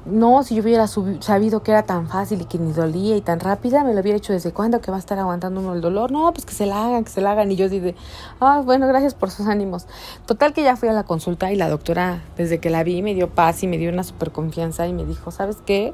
no, 0.05 0.41
si 0.41 0.55
yo 0.55 0.63
hubiera 0.63 0.87
sabido 0.87 1.61
que 1.61 1.71
era 1.71 1.83
tan 1.83 2.07
fácil 2.07 2.41
y 2.41 2.45
que 2.45 2.57
ni 2.57 2.71
dolía 2.71 3.15
y 3.15 3.21
tan 3.21 3.39
rápida, 3.39 3.83
me 3.83 3.93
lo 3.93 4.01
hubiera 4.01 4.17
hecho 4.17 4.33
desde 4.33 4.51
cuándo 4.51 4.81
que 4.81 4.89
va 4.89 4.97
a 4.97 4.99
estar 4.99 5.19
aguantando 5.19 5.59
uno 5.59 5.73
el 5.73 5.81
dolor. 5.81 6.11
No, 6.11 6.31
pues 6.33 6.45
que 6.45 6.53
se 6.53 6.65
la 6.65 6.85
hagan, 6.85 7.03
que 7.03 7.11
se 7.11 7.21
la 7.21 7.31
hagan. 7.31 7.51
Y 7.51 7.55
yo 7.55 7.69
dije, 7.69 7.95
ah, 8.39 8.61
bueno, 8.65 8.87
gracias 8.87 9.13
por 9.13 9.29
sus 9.29 9.47
ánimos. 9.47 9.85
Total 10.25 10.53
que 10.53 10.63
ya 10.63 10.75
fui 10.75 10.89
a 10.89 10.93
la 10.93 11.03
consulta 11.03 11.51
y 11.51 11.55
la 11.55 11.69
doctora, 11.69 12.23
desde 12.35 12.59
que 12.59 12.71
la 12.71 12.83
vi, 12.83 13.03
me 13.03 13.13
dio 13.13 13.29
paz 13.29 13.61
y 13.61 13.67
me 13.67 13.77
dio 13.77 13.91
una 13.91 14.03
super 14.03 14.31
confianza 14.31 14.87
y 14.87 14.93
me 14.93 15.05
dijo, 15.05 15.29
¿sabes 15.29 15.57
qué? 15.65 15.93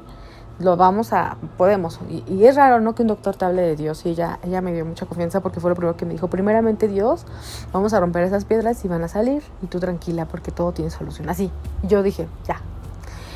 Lo 0.58 0.76
vamos 0.76 1.12
a, 1.12 1.36
podemos. 1.56 2.00
Y, 2.08 2.44
es 2.44 2.56
raro, 2.56 2.80
¿no? 2.80 2.94
Que 2.94 3.02
un 3.02 3.08
doctor 3.08 3.36
te 3.36 3.44
hable 3.44 3.62
de 3.62 3.76
Dios 3.76 4.04
y 4.04 4.10
ella, 4.10 4.40
ella 4.42 4.60
me 4.60 4.72
dio 4.72 4.84
mucha 4.84 5.06
confianza 5.06 5.40
porque 5.40 5.60
fue 5.60 5.70
lo 5.70 5.76
primero 5.76 5.96
que 5.96 6.04
me 6.04 6.12
dijo, 6.12 6.28
primeramente 6.28 6.88
Dios, 6.88 7.24
vamos 7.72 7.92
a 7.92 8.00
romper 8.00 8.24
esas 8.24 8.44
piedras 8.44 8.84
y 8.84 8.88
van 8.88 9.04
a 9.04 9.08
salir 9.08 9.42
y 9.62 9.66
tú 9.66 9.78
tranquila 9.78 10.26
porque 10.26 10.50
todo 10.50 10.72
tiene 10.72 10.90
solución. 10.90 11.28
Así. 11.28 11.50
Y 11.82 11.86
yo 11.86 12.02
dije, 12.02 12.26
ya, 12.44 12.60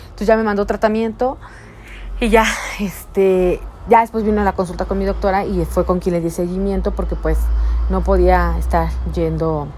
entonces 0.04 0.26
ya 0.26 0.36
me 0.36 0.42
mandó 0.42 0.66
tratamiento 0.66 1.38
y 2.20 2.28
ya, 2.28 2.44
este, 2.80 3.60
ya 3.88 4.00
después 4.00 4.24
vino 4.24 4.40
a 4.40 4.44
la 4.44 4.52
consulta 4.52 4.84
con 4.84 4.98
mi 4.98 5.04
doctora 5.04 5.44
y 5.44 5.64
fue 5.64 5.84
con 5.84 6.00
quien 6.00 6.14
le 6.14 6.20
di 6.20 6.30
seguimiento 6.30 6.90
porque 6.92 7.16
pues 7.16 7.38
no 7.90 8.02
podía 8.02 8.56
estar 8.58 8.88
yendo 9.14 9.68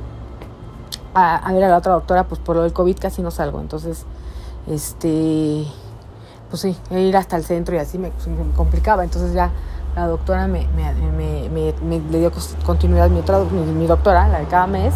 a, 1.14 1.52
ver 1.52 1.64
a 1.64 1.68
la 1.68 1.78
otra 1.78 1.92
doctora, 1.92 2.24
pues 2.24 2.40
por 2.40 2.56
lo 2.56 2.62
del 2.62 2.72
COVID 2.72 2.98
casi 2.98 3.22
no 3.22 3.30
salgo. 3.30 3.60
Entonces, 3.60 4.04
este, 4.66 5.66
pues 6.54 6.60
sí, 6.60 6.76
ir 6.96 7.16
hasta 7.16 7.36
el 7.36 7.42
centro 7.42 7.74
y 7.74 7.78
así 7.78 7.98
me, 7.98 8.10
pues, 8.10 8.28
complicaba. 8.54 9.02
Entonces 9.02 9.34
ya 9.34 9.50
la 9.96 10.06
doctora 10.06 10.46
me, 10.46 10.68
me, 10.76 10.94
me, 11.50 11.74
me 11.82 12.00
le 12.12 12.20
dio 12.20 12.30
continuidad 12.64 13.10
mi, 13.10 13.18
otra, 13.18 13.40
mi, 13.40 13.88
doctora, 13.88 14.28
la 14.28 14.38
de 14.38 14.46
cada 14.46 14.68
mes. 14.68 14.94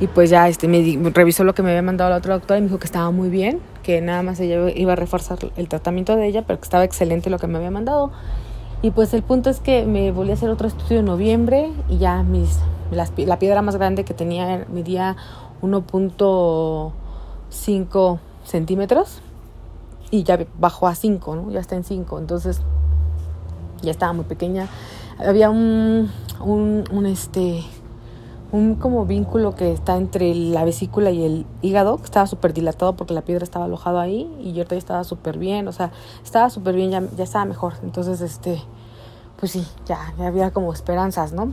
Y 0.00 0.06
pues 0.06 0.30
ya 0.30 0.48
este, 0.48 0.66
me 0.66 1.10
revisó 1.10 1.44
lo 1.44 1.54
que 1.54 1.62
me 1.62 1.68
había 1.68 1.82
mandado 1.82 2.08
la 2.08 2.16
otra 2.16 2.32
doctora 2.32 2.56
y 2.56 2.62
me 2.62 2.68
dijo 2.68 2.78
que 2.78 2.86
estaba 2.86 3.10
muy 3.10 3.28
bien, 3.28 3.60
que 3.82 4.00
nada 4.00 4.22
más 4.22 4.40
ella 4.40 4.70
iba 4.70 4.94
a 4.94 4.96
reforzar 4.96 5.38
el 5.56 5.68
tratamiento 5.68 6.16
de 6.16 6.26
ella, 6.26 6.44
pero 6.46 6.58
que 6.58 6.64
estaba 6.64 6.84
excelente 6.84 7.28
lo 7.28 7.38
que 7.38 7.48
me 7.48 7.58
había 7.58 7.70
mandado. 7.70 8.10
Y 8.80 8.92
pues 8.92 9.12
el 9.12 9.22
punto 9.22 9.50
es 9.50 9.60
que 9.60 9.84
me 9.84 10.10
volví 10.10 10.30
a 10.30 10.34
hacer 10.34 10.48
otro 10.48 10.68
estudio 10.68 11.00
en 11.00 11.04
noviembre 11.04 11.70
y 11.90 11.98
ya 11.98 12.22
mis, 12.22 12.60
la 12.90 13.38
piedra 13.38 13.60
más 13.60 13.76
grande 13.76 14.04
que 14.04 14.14
tenía 14.14 14.64
medía 14.72 15.16
1.5 15.60 18.18
centímetros 18.44 19.20
y 20.10 20.22
ya 20.22 20.38
bajó 20.58 20.86
a 20.86 20.94
5, 20.94 21.36
¿no? 21.36 21.50
Ya 21.50 21.60
está 21.60 21.76
en 21.76 21.84
5, 21.84 22.18
entonces 22.18 22.60
ya 23.82 23.90
estaba 23.90 24.12
muy 24.12 24.24
pequeña. 24.24 24.68
Había 25.18 25.50
un, 25.50 26.10
un, 26.40 27.06
este, 27.06 27.62
un 28.52 28.76
como 28.76 29.04
vínculo 29.06 29.54
que 29.54 29.72
está 29.72 29.96
entre 29.96 30.34
la 30.34 30.64
vesícula 30.64 31.10
y 31.10 31.24
el 31.24 31.46
hígado, 31.62 31.98
que 31.98 32.04
estaba 32.04 32.26
súper 32.26 32.52
dilatado 32.52 32.94
porque 32.94 33.14
la 33.14 33.22
piedra 33.22 33.44
estaba 33.44 33.66
alojada 33.66 34.02
ahí 34.02 34.32
y 34.40 34.52
yo 34.52 34.64
todavía 34.64 34.78
estaba 34.78 35.04
súper 35.04 35.38
bien, 35.38 35.68
o 35.68 35.72
sea, 35.72 35.90
estaba 36.24 36.50
súper 36.50 36.74
bien, 36.74 36.90
ya, 36.90 37.02
ya 37.16 37.24
estaba 37.24 37.44
mejor. 37.44 37.74
Entonces, 37.82 38.20
este, 38.20 38.62
pues 39.38 39.52
sí, 39.52 39.66
ya, 39.86 40.14
ya 40.18 40.28
había 40.28 40.50
como 40.52 40.72
esperanzas, 40.72 41.32
¿no? 41.32 41.52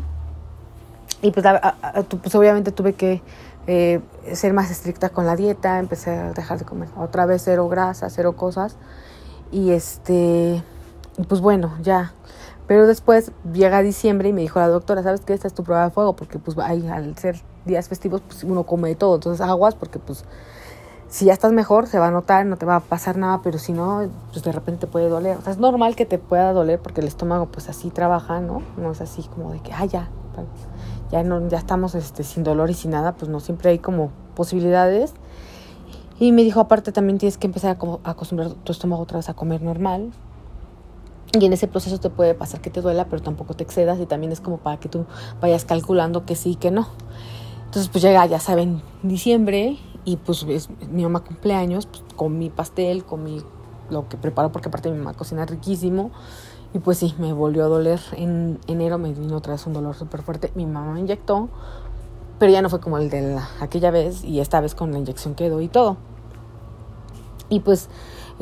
Y 1.22 1.32
pues, 1.32 1.46
pues 2.22 2.36
obviamente 2.36 2.72
tuve 2.72 2.94
que 2.94 3.22
eh, 3.68 4.02
ser 4.34 4.54
más 4.54 4.72
estricta 4.72 5.10
con 5.10 5.26
la 5.26 5.36
dieta, 5.36 5.80
empecé 5.80 6.12
a 6.12 6.34
dejar 6.34 6.60
de 6.60 6.66
comer 6.66 6.90
otra 6.98 7.26
vez 7.26 7.42
cero 7.46 7.68
grasa, 7.70 8.10
cero 8.10 8.36
cosas. 8.36 8.78
Y 9.52 9.72
este, 9.72 10.64
pues 11.28 11.42
bueno, 11.42 11.74
ya 11.82 12.14
pero 12.68 12.88
después 12.88 13.32
llega 13.54 13.82
diciembre 13.82 14.30
y 14.30 14.34
me 14.34 14.42
dijo 14.42 14.60
la 14.60 14.68
doctora, 14.68 15.04
¿sabes 15.04 15.22
qué? 15.22 15.34
Esta 15.34 15.48
es 15.48 15.54
tu 15.54 15.64
prueba 15.64 15.84
de 15.86 15.92
fuego, 15.92 16.16
porque 16.16 16.40
pues 16.40 16.58
ahí 16.58 16.88
al 16.88 17.16
ser 17.18 17.40
días 17.66 17.88
festivos, 17.88 18.22
pues 18.22 18.44
uno 18.44 18.64
come 18.64 18.90
de 18.90 18.96
todo. 18.96 19.16
Entonces 19.16 19.46
aguas, 19.46 19.76
porque 19.76 20.00
pues 20.00 20.26
si 21.08 21.26
ya 21.26 21.34
estás 21.34 21.52
mejor, 21.52 21.86
se 21.86 22.00
va 22.00 22.08
a 22.08 22.12
notar, 22.12 22.46
no 22.46 22.58
te 22.58 22.66
va 22.66 22.78
a 22.78 22.80
pasar 22.80 23.18
nada, 23.18 23.42
pero 23.44 23.60
si 23.60 23.72
no, 23.72 24.10
pues 24.32 24.44
de 24.44 24.52
repente 24.52 24.88
te 24.88 24.92
puede 24.92 25.10
doler. 25.10 25.38
O 25.38 25.42
sea, 25.42 25.54
es 25.54 25.60
normal 25.60 25.96
que 25.96 26.08
te 26.08 26.18
pueda 26.18 26.54
doler 26.54 26.80
porque 26.80 27.02
el 27.02 27.08
estómago 27.08 27.46
pues 27.46 27.70
así 27.70 27.92
trabaja, 27.92 28.40
¿no? 28.40 28.64
No 28.78 28.92
es 28.92 29.02
así 29.02 29.24
como 29.24 29.52
de 29.52 29.60
que, 29.60 29.72
ah, 29.72 29.86
ya, 29.86 30.10
ya, 31.12 31.24
no, 31.24 31.48
ya 31.48 31.58
estamos 31.58 31.96
este, 31.96 32.24
sin 32.24 32.44
dolor 32.44 32.70
y 32.70 32.74
sin 32.74 32.92
nada, 32.92 33.16
pues 33.16 33.30
no, 33.30 33.40
siempre 33.40 33.70
hay 33.70 33.80
como 33.80 34.12
posibilidades. 34.36 35.14
Y 36.20 36.32
me 36.32 36.44
dijo, 36.44 36.60
aparte 36.60 36.92
también 36.92 37.18
tienes 37.18 37.38
que 37.38 37.48
empezar 37.48 37.78
a 38.04 38.10
acostumbrar 38.10 38.52
tu 38.54 38.72
estómago 38.72 39.04
otra 39.04 39.18
vez 39.18 39.30
a 39.30 39.34
comer 39.34 39.62
normal, 39.62 40.12
y 41.40 41.46
en 41.46 41.54
ese 41.54 41.68
proceso 41.68 42.00
te 42.00 42.10
puede 42.10 42.34
pasar 42.34 42.62
que 42.62 42.70
te 42.70 42.82
duela, 42.82 43.06
pero 43.06 43.22
tampoco 43.22 43.54
te 43.56 43.64
excedas 43.64 44.00
y 44.00 44.06
también 44.06 44.32
es 44.32 44.40
como 44.40 44.58
para 44.58 44.78
que 44.80 44.88
tú 44.88 45.06
vayas 45.42 45.66
calculando 45.66 46.26
que 46.26 46.36
sí 46.36 46.52
y 46.52 46.56
que 46.56 46.72
no. 46.72 46.88
Entonces 47.66 47.90
pues 47.90 48.04
llega, 48.04 48.26
ya 48.26 48.40
saben, 48.40 48.82
diciembre 49.04 49.78
y 50.06 50.18
pues 50.18 50.44
es, 50.44 50.70
mi 50.90 51.04
mamá 51.04 51.22
cumpleaños, 51.22 51.88
pues 51.88 52.04
con 52.16 52.38
mi 52.38 52.50
pastel, 52.50 53.04
con 53.04 53.24
mi, 53.24 53.42
lo 53.90 54.08
que 54.08 54.18
preparo 54.18 54.52
porque 54.52 54.70
aparte 54.70 54.90
mi 54.90 54.98
mamá 54.98 55.14
cocina 55.14 55.46
riquísimo. 55.46 56.12
Y 56.75 56.79
pues 56.79 56.98
sí, 56.98 57.15
me 57.20 57.32
volvió 57.32 57.63
a 57.63 57.67
doler. 57.70 58.01
En 58.17 58.60
enero 58.67 58.98
me 58.98 59.13
vino 59.13 59.38
otra 59.38 59.53
vez 59.53 59.65
un 59.65 59.72
dolor 59.72 59.96
súper 59.96 60.22
fuerte. 60.22 60.51
Mi 60.55 60.65
mamá 60.65 60.91
me 60.91 61.00
inyectó, 61.00 61.48
pero 62.38 62.51
ya 62.51 62.62
no 62.62 62.70
fue 62.70 62.82
como 62.82 62.98
el 62.98 63.10
de 63.10 63.39
aquella 63.62 63.91
vez 63.91 64.25
y 64.25 64.41
esta 64.41 64.60
vez 64.60 64.75
con 64.75 64.91
la 64.91 64.98
inyección 64.98 65.36
quedó 65.36 65.62
y 65.62 65.70
todo. 65.70 65.96
Y 67.48 67.62
pues 67.62 67.88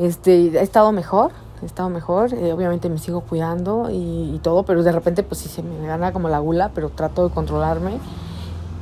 este, 0.00 0.48
he 0.48 0.62
estado 0.62 0.90
mejor, 0.90 1.30
he 1.62 1.66
estado 1.66 1.90
mejor, 1.90 2.34
eh, 2.34 2.52
obviamente 2.52 2.88
me 2.88 2.98
sigo 2.98 3.20
cuidando 3.20 3.88
y, 3.92 4.40
todo, 4.42 4.64
pero 4.64 4.82
de 4.82 4.90
repente 4.90 5.22
pues 5.22 5.40
sí 5.40 5.48
se 5.48 5.62
me 5.62 5.86
gana 5.86 6.12
como 6.12 6.28
la 6.28 6.40
gula, 6.40 6.72
pero 6.74 6.88
trato 6.88 7.28
de 7.28 7.32
controlarme 7.32 8.00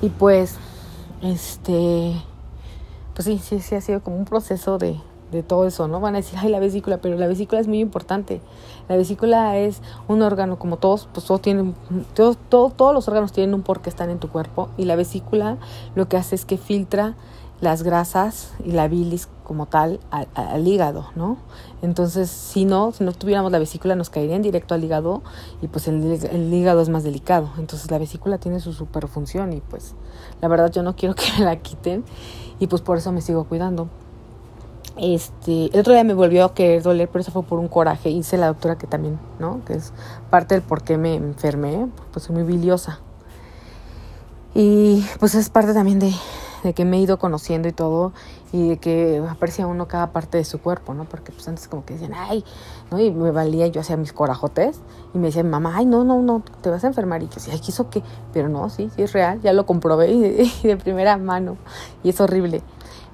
y 0.01 0.09
pues 0.09 0.57
este 1.21 2.15
pues 3.15 3.27
sí, 3.27 3.39
sí, 3.39 3.61
sí 3.61 3.75
ha 3.75 3.83
sido 3.83 4.01
como 4.01 4.17
un 4.17 4.25
proceso 4.25 4.79
de, 4.79 4.99
de 5.33 5.43
todo 5.43 5.67
eso, 5.67 5.89
¿no? 5.89 6.01
Van 6.01 6.15
a 6.15 6.19
decir, 6.19 6.39
ay, 6.41 6.49
la 6.51 6.61
vesícula, 6.61 6.99
pero 6.99 7.17
la 7.17 7.27
vesícula 7.27 7.61
es 7.61 7.67
muy 7.67 7.81
importante. 7.81 8.41
La 8.89 8.97
vesícula 8.97 9.57
es 9.59 9.81
un 10.07 10.23
órgano, 10.23 10.59
como 10.59 10.77
todos, 10.77 11.09
pues 11.13 11.27
todos 11.27 11.41
tienen, 11.41 11.75
todos, 12.15 12.37
todos 12.49 12.95
los 12.95 13.09
órganos 13.09 13.33
tienen 13.33 13.55
un 13.55 13.63
por 13.63 13.81
qué 13.81 13.91
están 13.91 14.11
en 14.11 14.19
tu 14.19 14.29
cuerpo 14.29 14.69
y 14.77 14.85
la 14.85 14.97
vesícula 14.97 15.57
lo 15.95 16.09
que 16.09 16.17
hace 16.17 16.35
es 16.35 16.45
que 16.45 16.59
filtra 16.59 17.17
las 17.63 17.85
grasas 17.85 18.55
y 18.65 18.73
la 18.73 18.89
bilis 18.89 19.29
como 19.45 19.67
tal 19.67 20.01
al, 20.11 20.67
hígado, 20.67 21.07
¿no? 21.15 21.37
Entonces, 21.81 22.29
si 22.29 22.65
no, 22.65 22.91
si 22.91 23.05
no 23.05 23.13
tuviéramos 23.13 23.53
la 23.53 23.61
vesícula, 23.61 23.95
nos 23.95 24.11
caerían 24.11 24.43
directo 24.43 24.75
al 24.75 24.83
hígado 24.83 25.23
y 25.61 25.69
pues 25.69 25.87
el, 25.87 26.03
el 26.05 26.53
hígado 26.53 26.81
es 26.81 26.89
más 26.89 27.05
delicado. 27.05 27.51
Entonces, 27.59 27.91
la 27.91 27.99
vesícula 27.99 28.39
tiene 28.39 28.59
su 28.59 28.73
super 28.73 29.07
función 29.07 29.53
y 29.53 29.61
pues 29.61 29.95
la 30.41 30.49
verdad 30.49 30.73
yo 30.73 30.83
no 30.83 30.97
quiero 30.97 31.15
que 31.17 31.25
me 31.39 31.45
la 31.45 31.57
quiten 31.57 32.05
y 32.59 32.67
pues 32.67 32.83
por 32.83 32.99
eso 32.99 33.13
me 33.13 33.21
sigo 33.21 33.45
cuidando. 33.45 33.89
Este, 34.97 35.67
el 35.73 35.81
otro 35.81 35.93
día 35.93 36.05
me 36.05 36.15
volvió 36.15 36.45
a 36.45 36.55
querer 36.55 36.83
doler, 36.83 37.09
pero 37.09 37.21
eso 37.23 37.33
fue 37.33 37.43
por 37.43 37.59
un 37.59 37.69
coraje. 37.69 38.11
Hice 38.11 38.37
la 38.37 38.47
doctora 38.49 38.77
que 38.77 38.87
también, 38.87 39.19
¿no? 39.39 39.65
Que 39.65 39.75
es 39.75 39.93
parte 40.31 40.55
del 40.55 40.63
por 40.63 40.83
qué 40.83 40.99
me 40.99 41.15
enfermé, 41.15 41.89
pues 42.13 42.27
soy 42.27 42.37
muy 42.37 42.45
biliosa. 42.45 43.01
Y 44.55 45.05
pues 45.19 45.35
es 45.35 45.49
parte 45.49 45.73
también 45.73 45.99
de, 45.99 46.13
de 46.63 46.75
que 46.75 46.85
me 46.85 46.99
he 46.99 47.01
ido 47.01 47.19
conociendo 47.19 47.69
y 47.69 47.73
todo, 47.73 48.13
y 48.53 48.69
de 48.69 48.77
que 48.77 49.23
aprecia 49.29 49.67
uno 49.67 49.89
cada 49.89 50.13
parte 50.13 50.39
de 50.39 50.45
su 50.45 50.61
cuerpo, 50.61 50.95
¿no? 50.95 51.05
Porque 51.05 51.33
pues 51.33 51.49
antes 51.49 51.69
como 51.69 51.85
que 51.85 51.95
decían, 51.95 52.13
ay, 52.15 52.45
¿no? 52.91 53.01
Y 53.01 53.11
me 53.11 53.31
valía, 53.31 53.67
yo 53.67 53.81
hacía 53.81 53.97
mis 53.97 54.13
corajotes, 54.13 54.81
y 55.15 55.19
me 55.19 55.29
decían, 55.29 55.49
mamá, 55.51 55.75
ay, 55.77 55.87
no, 55.87 56.05
no, 56.05 56.21
no, 56.21 56.43
te 56.61 56.71
vas 56.71 56.85
a 56.85 56.87
enfermar, 56.87 57.23
y 57.23 57.27
que 57.27 57.41
sí, 57.41 57.51
ay, 57.51 57.61
¿quiso 57.61 57.89
qué? 57.91 58.03
Pero 58.33 58.49
no, 58.49 58.69
sí, 58.69 58.91
sí 58.95 59.03
es 59.03 59.13
real, 59.13 59.41
ya 59.41 59.53
lo 59.53 59.67
comprobé 59.67 60.11
y 60.13 60.21
de, 60.63 60.77
primera 60.77 61.17
mano, 61.17 61.57
y 62.03 62.11
es 62.11 62.21
horrible. 62.21 62.63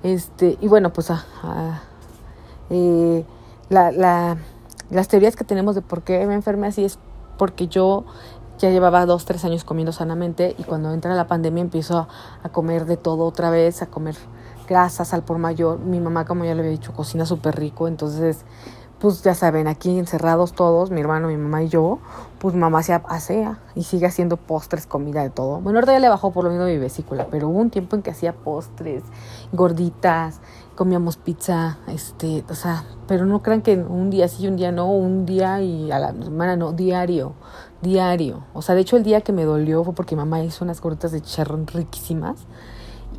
Este, 0.03 0.57
y 0.61 0.69
bueno, 0.69 0.93
pues, 0.93 1.11
ah, 1.11 1.83
eh, 2.71 3.25
la, 3.69 3.91
la, 3.93 4.37
las 4.91 5.09
teorías 5.09 5.37
que 5.37 5.45
tenemos 5.45 5.75
de 5.75 5.83
por 5.83 6.03
qué 6.03 6.27
me 6.27 6.35
enfermé 6.35 6.69
así 6.69 6.85
es 6.85 6.99
porque 7.37 7.69
yo 7.69 8.05
ya 8.59 8.71
llevaba 8.71 9.07
dos, 9.07 9.25
tres 9.25 9.45
años 9.45 9.65
comiendo 9.65 9.93
sanamente 9.93 10.55
y 10.59 10.65
cuando 10.65 10.93
entra 10.93 11.15
la 11.15 11.27
pandemia 11.27 11.63
empiezo 11.63 12.09
a, 12.43 12.49
comer 12.51 12.87
de 12.87 12.97
todo 12.97 13.25
otra 13.25 13.51
vez, 13.51 13.83
a 13.83 13.87
comer 13.87 14.17
grasas 14.69 15.15
al 15.15 15.23
por 15.23 15.39
mayor. 15.39 15.79
Mi 15.79 16.01
mamá, 16.01 16.25
como 16.25 16.45
ya 16.45 16.55
le 16.55 16.61
había 16.61 16.73
dicho, 16.73 16.93
cocina 16.93 17.25
súper 17.25 17.57
rico, 17.57 17.89
entonces, 17.89 18.45
pues 19.01 19.23
ya 19.23 19.35
saben, 19.35 19.69
aquí 19.69 19.99
encerrados 19.99 20.53
todos, 20.53 20.91
mi 20.91 21.01
hermano, 21.01 21.29
mi 21.29 21.37
mamá 21.37 21.63
y 21.63 21.69
yo, 21.69 21.99
pues 22.39 22.55
mamá 22.55 22.83
se 22.83 22.95
asea 22.95 23.59
y 23.75 23.85
sigue 23.85 24.07
haciendo 24.07 24.37
postres, 24.37 24.87
comida 24.87 25.23
de 25.23 25.31
todo. 25.31 25.61
Bueno, 25.61 25.79
ahorita 25.79 25.93
ya 25.93 26.01
le 26.01 26.09
bajó 26.09 26.33
por 26.33 26.45
lo 26.45 26.51
mismo 26.51 26.67
mi 26.67 26.79
vesícula, 26.79 27.29
pero 27.31 27.49
hubo 27.49 27.59
un 27.59 27.71
tiempo 27.71 27.97
en 27.97 28.03
que 28.03 28.11
hacía 28.11 28.33
postres, 28.33 29.03
gorditas, 29.53 30.41
comíamos 30.75 31.17
pizza, 31.17 31.79
este, 31.89 32.45
o 32.49 32.55
sea, 32.55 32.85
pero 33.07 33.27
no 33.27 33.43
crean 33.43 33.63
que 33.63 33.77
un 33.77 34.11
día 34.11 34.29
sí, 34.29 34.47
un 34.47 34.57
día 34.57 34.73
no, 34.73 34.91
un 34.91 35.27
día 35.27 35.61
y 35.61 35.91
a 35.91 35.99
la 35.99 36.13
semana 36.13 36.57
no, 36.57 36.73
diario 36.73 37.35
diario. 37.81 38.45
O 38.55 38.63
sea, 38.63 38.75
de 38.75 38.83
hecho 38.83 38.97
el 38.97 39.05
día 39.05 39.21
que 39.21 39.33
me 39.33 39.45
dolió 39.45 39.85
fue 39.85 39.95
porque 39.95 40.17
mamá 40.17 40.43
hizo 40.43 40.65
unas 40.65 40.81
gorditas 40.81 41.13
de 41.13 41.21
chicharrón 41.21 41.67
riquísimas 41.67 42.47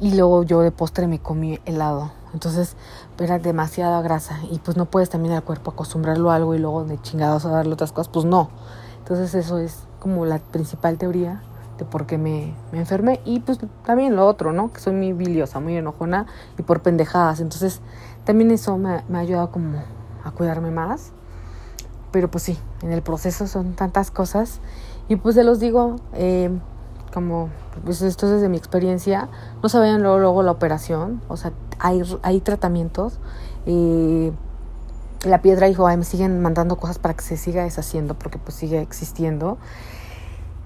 y 0.02 0.16
luego 0.16 0.44
yo 0.44 0.62
de 0.62 0.72
postre 0.72 1.08
me 1.08 1.20
comí 1.20 1.60
helado. 1.66 2.12
Entonces 2.34 2.76
era 3.18 3.40
demasiada 3.40 4.02
grasa 4.02 4.40
y 4.52 4.60
pues 4.60 4.78
no 4.78 4.86
puedes 4.86 5.10
también 5.10 5.34
al 5.34 5.44
cuerpo 5.44 5.72
acostumbrarlo 5.72 6.32
a 6.32 6.36
algo 6.36 6.56
y 6.56 6.60
luego 6.60 6.84
de 6.86 7.02
chingados 7.02 7.46
a 7.46 7.50
darle 7.50 7.74
otras 7.74 7.92
cosas, 7.92 8.10
pues 8.10 8.26
no. 8.26 8.50
Entonces 9.00 9.34
eso 9.34 9.58
es 9.58 9.84
como 10.00 10.26
la 10.26 10.40
principal 10.40 10.98
teoría 10.98 11.42
de 11.78 11.86
por 11.86 12.06
qué 12.06 12.18
me, 12.18 12.54
me 12.72 12.80
enfermé 12.80 13.22
y 13.26 13.40
pues 13.40 13.60
también 13.86 14.16
lo 14.16 14.28
otro, 14.28 14.52
¿no? 14.52 14.72
Que 14.72 14.80
soy 14.80 14.94
muy 14.94 15.14
biliosa, 15.14 15.60
muy 15.60 15.78
enojona 15.78 16.28
y 16.58 16.62
por 16.62 16.82
pendejadas. 16.82 17.40
Entonces 17.40 17.82
también 18.26 18.52
eso 18.52 18.78
me, 18.78 18.92
ha 18.92 19.20
ayudado 19.20 19.52
como 19.52 19.82
a 20.24 20.32
cuidarme 20.32 20.72
más. 20.72 21.12
Pero 22.12 22.30
pues 22.30 22.44
sí, 22.44 22.58
en 22.82 22.92
el 22.92 23.02
proceso 23.02 23.48
son 23.48 23.74
tantas 23.74 24.12
cosas. 24.12 24.60
Y 25.08 25.16
pues 25.16 25.36
se 25.36 25.44
los 25.44 25.60
digo, 25.60 25.96
eh, 26.14 26.52
como 27.14 27.50
pues 27.84 28.02
esto 28.02 28.26
es 28.26 28.34
desde 28.34 28.50
mi 28.50 28.58
experiencia, 28.58 29.30
no 29.64 29.80
vayan 29.80 30.02
luego, 30.02 30.20
luego 30.20 30.44
la 30.44 30.52
operación, 30.52 31.22
o 31.28 31.38
sea, 31.38 31.54
hay, 31.80 32.04
hay 32.22 32.42
tratamientos. 32.42 33.20
Eh, 33.66 34.32
la 35.26 35.42
piedra 35.42 35.68
dijo, 35.68 35.88
ay, 35.88 35.98
me 35.98 36.06
siguen 36.06 36.42
mandando 36.42 36.78
cosas 36.78 37.00
para 37.00 37.14
que 37.14 37.24
se 37.24 37.38
siga 37.38 37.64
deshaciendo 37.64 38.14
porque 38.14 38.38
pues 38.38 38.56
sigue 38.56 38.82
existiendo. 38.82 39.58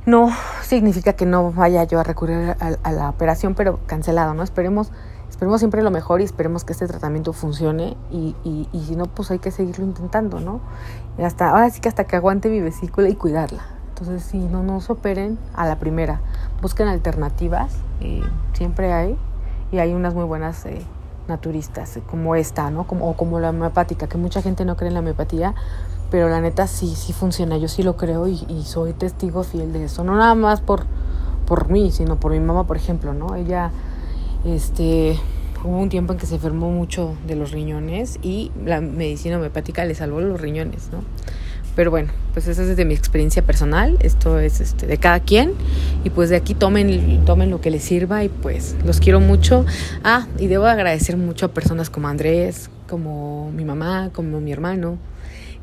No 0.05 0.29
significa 0.63 1.13
que 1.13 1.25
no 1.25 1.51
vaya 1.51 1.85
yo 1.85 1.99
a 1.99 2.03
recurrir 2.03 2.55
a, 2.59 2.91
la 2.91 3.09
operación, 3.09 3.55
pero 3.55 3.79
cancelado, 3.87 4.33
¿no? 4.33 4.43
Esperemos, 4.43 4.91
esperemos 5.29 5.61
siempre 5.61 5.81
lo 5.81 5.91
mejor 5.91 6.19
y 6.19 6.25
esperemos 6.25 6.65
que 6.65 6.73
este 6.73 6.87
tratamiento 6.87 7.31
funcione 7.31 7.95
y, 8.11 8.35
y, 8.43 8.67
y 8.73 8.83
si 8.83 8.95
no, 8.95 9.05
pues 9.05 9.31
hay 9.31 9.39
que 9.39 9.49
seguirlo 9.49 9.85
intentando, 9.85 10.41
¿no? 10.41 10.59
Y 11.17 11.23
hasta, 11.23 11.49
ahora 11.49 11.69
sí 11.69 11.79
que 11.79 11.87
hasta 11.87 12.03
que 12.03 12.17
aguante 12.17 12.49
mi 12.49 12.59
vesícula 12.59 13.07
y 13.07 13.15
cuidarla. 13.15 13.63
Entonces, 13.89 14.23
si 14.23 14.39
no 14.39 14.61
nos 14.61 14.89
operen 14.89 15.37
a 15.55 15.65
la 15.65 15.79
primera, 15.79 16.19
busquen 16.61 16.87
alternativas, 16.89 17.73
eh, 18.01 18.23
siempre 18.53 18.91
hay, 18.91 19.17
y 19.71 19.79
hay 19.79 19.93
unas 19.93 20.13
muy 20.13 20.25
buenas 20.25 20.65
eh, 20.65 20.81
naturistas, 21.27 21.99
como 22.09 22.35
esta, 22.35 22.69
¿no? 22.69 22.85
Como, 22.85 23.09
o 23.09 23.15
como 23.15 23.39
la 23.39 23.49
homeopática, 23.49 24.07
que 24.07 24.17
mucha 24.17 24.41
gente 24.41 24.65
no 24.65 24.75
cree 24.75 24.89
en 24.89 24.93
la 24.93 24.99
homeopatía, 24.99 25.55
pero 26.11 26.29
la 26.29 26.41
neta 26.41 26.67
sí, 26.67 26.93
sí 26.95 27.11
funciona, 27.11 27.57
yo 27.57 27.67
sí 27.67 27.81
lo 27.81 27.97
creo 27.97 28.27
y, 28.27 28.37
soy 28.65 28.93
testigo 28.93 29.43
fiel 29.43 29.73
de 29.73 29.85
eso, 29.85 30.03
no 30.03 30.15
nada 30.15 30.35
más 30.35 30.61
por, 30.61 30.85
por 31.47 31.69
mí, 31.69 31.91
sino 31.91 32.19
por 32.19 32.31
mi 32.31 32.39
mamá, 32.39 32.65
por 32.65 32.77
ejemplo, 32.77 33.13
¿no? 33.13 33.35
Ella, 33.35 33.71
este, 34.45 35.19
hubo 35.63 35.77
un 35.77 35.89
tiempo 35.89 36.13
en 36.13 36.19
que 36.19 36.25
se 36.25 36.35
enfermó 36.35 36.69
mucho 36.69 37.15
de 37.25 37.35
los 37.35 37.51
riñones 37.51 38.19
y 38.21 38.51
la 38.63 38.79
medicina 38.79 39.37
homeopática 39.37 39.85
le 39.85 39.95
salvó 39.95 40.21
los 40.21 40.39
riñones, 40.39 40.89
¿no? 40.91 40.99
Pero 41.75 41.89
bueno, 41.89 42.11
pues 42.33 42.47
eso 42.47 42.61
es 42.61 42.67
desde 42.67 42.85
mi 42.85 42.93
experiencia 42.93 43.41
personal, 43.41 43.97
esto 44.01 44.39
es 44.39 44.61
este, 44.61 44.85
de 44.85 44.97
cada 44.97 45.19
quien 45.19 45.53
y 46.03 46.11
pues 46.11 46.29
de 46.29 46.35
aquí 46.35 46.53
tomen, 46.53 47.25
tomen 47.25 47.49
lo 47.49 47.61
que 47.61 47.71
les 47.71 47.83
sirva 47.83 48.23
y 48.23 48.29
pues 48.29 48.75
los 48.85 48.99
quiero 48.99 49.19
mucho. 49.19 49.65
Ah, 50.03 50.27
y 50.37 50.47
debo 50.47 50.65
agradecer 50.65 51.17
mucho 51.17 51.47
a 51.47 51.49
personas 51.49 51.89
como 51.89 52.07
Andrés, 52.07 52.69
como 52.87 53.51
mi 53.51 53.65
mamá, 53.65 54.11
como 54.13 54.39
mi 54.39 54.51
hermano, 54.51 54.99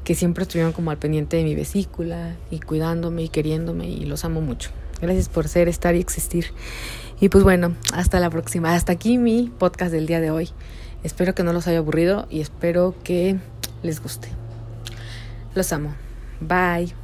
que 0.03 0.15
siempre 0.17 0.43
estuvieron 0.43 0.73
como 0.73 0.91
al 0.91 0.99
pendiente 0.99 1.37
de 1.37 1.45
mi 1.45 1.55
vesícula 1.55 2.35
y 2.51 2.59
cuidándome 2.59 3.23
y 3.23 3.29
queriéndome 3.29 3.89
y 3.89 4.05
los 4.05 4.25
amo 4.25 4.41
mucho. 4.41 4.71
Gracias 5.01 5.29
por 5.29 5.49
ser, 5.49 5.69
estar 5.69 5.95
y 5.95 6.01
existir. 6.01 6.47
Y 7.21 7.29
pues 7.29 7.45
bueno, 7.45 7.75
hasta 7.93 8.19
la 8.19 8.31
próxima. 8.31 8.75
Hasta 8.75 8.93
aquí 8.93 9.19
mi 9.19 9.51
podcast 9.59 9.93
del 9.93 10.07
día 10.07 10.21
de 10.21 10.31
hoy. 10.31 10.51
Espero 11.05 11.35
que 11.35 11.43
no 11.43 11.53
los 11.53 11.67
haya 11.69 11.79
aburrido 11.79 12.27
y 12.31 12.41
espero 12.41 12.95
que 13.05 13.39
les 13.83 14.03
guste. 14.03 14.40
Los 15.55 15.73
amo. 15.73 15.95
Bye. 16.41 17.00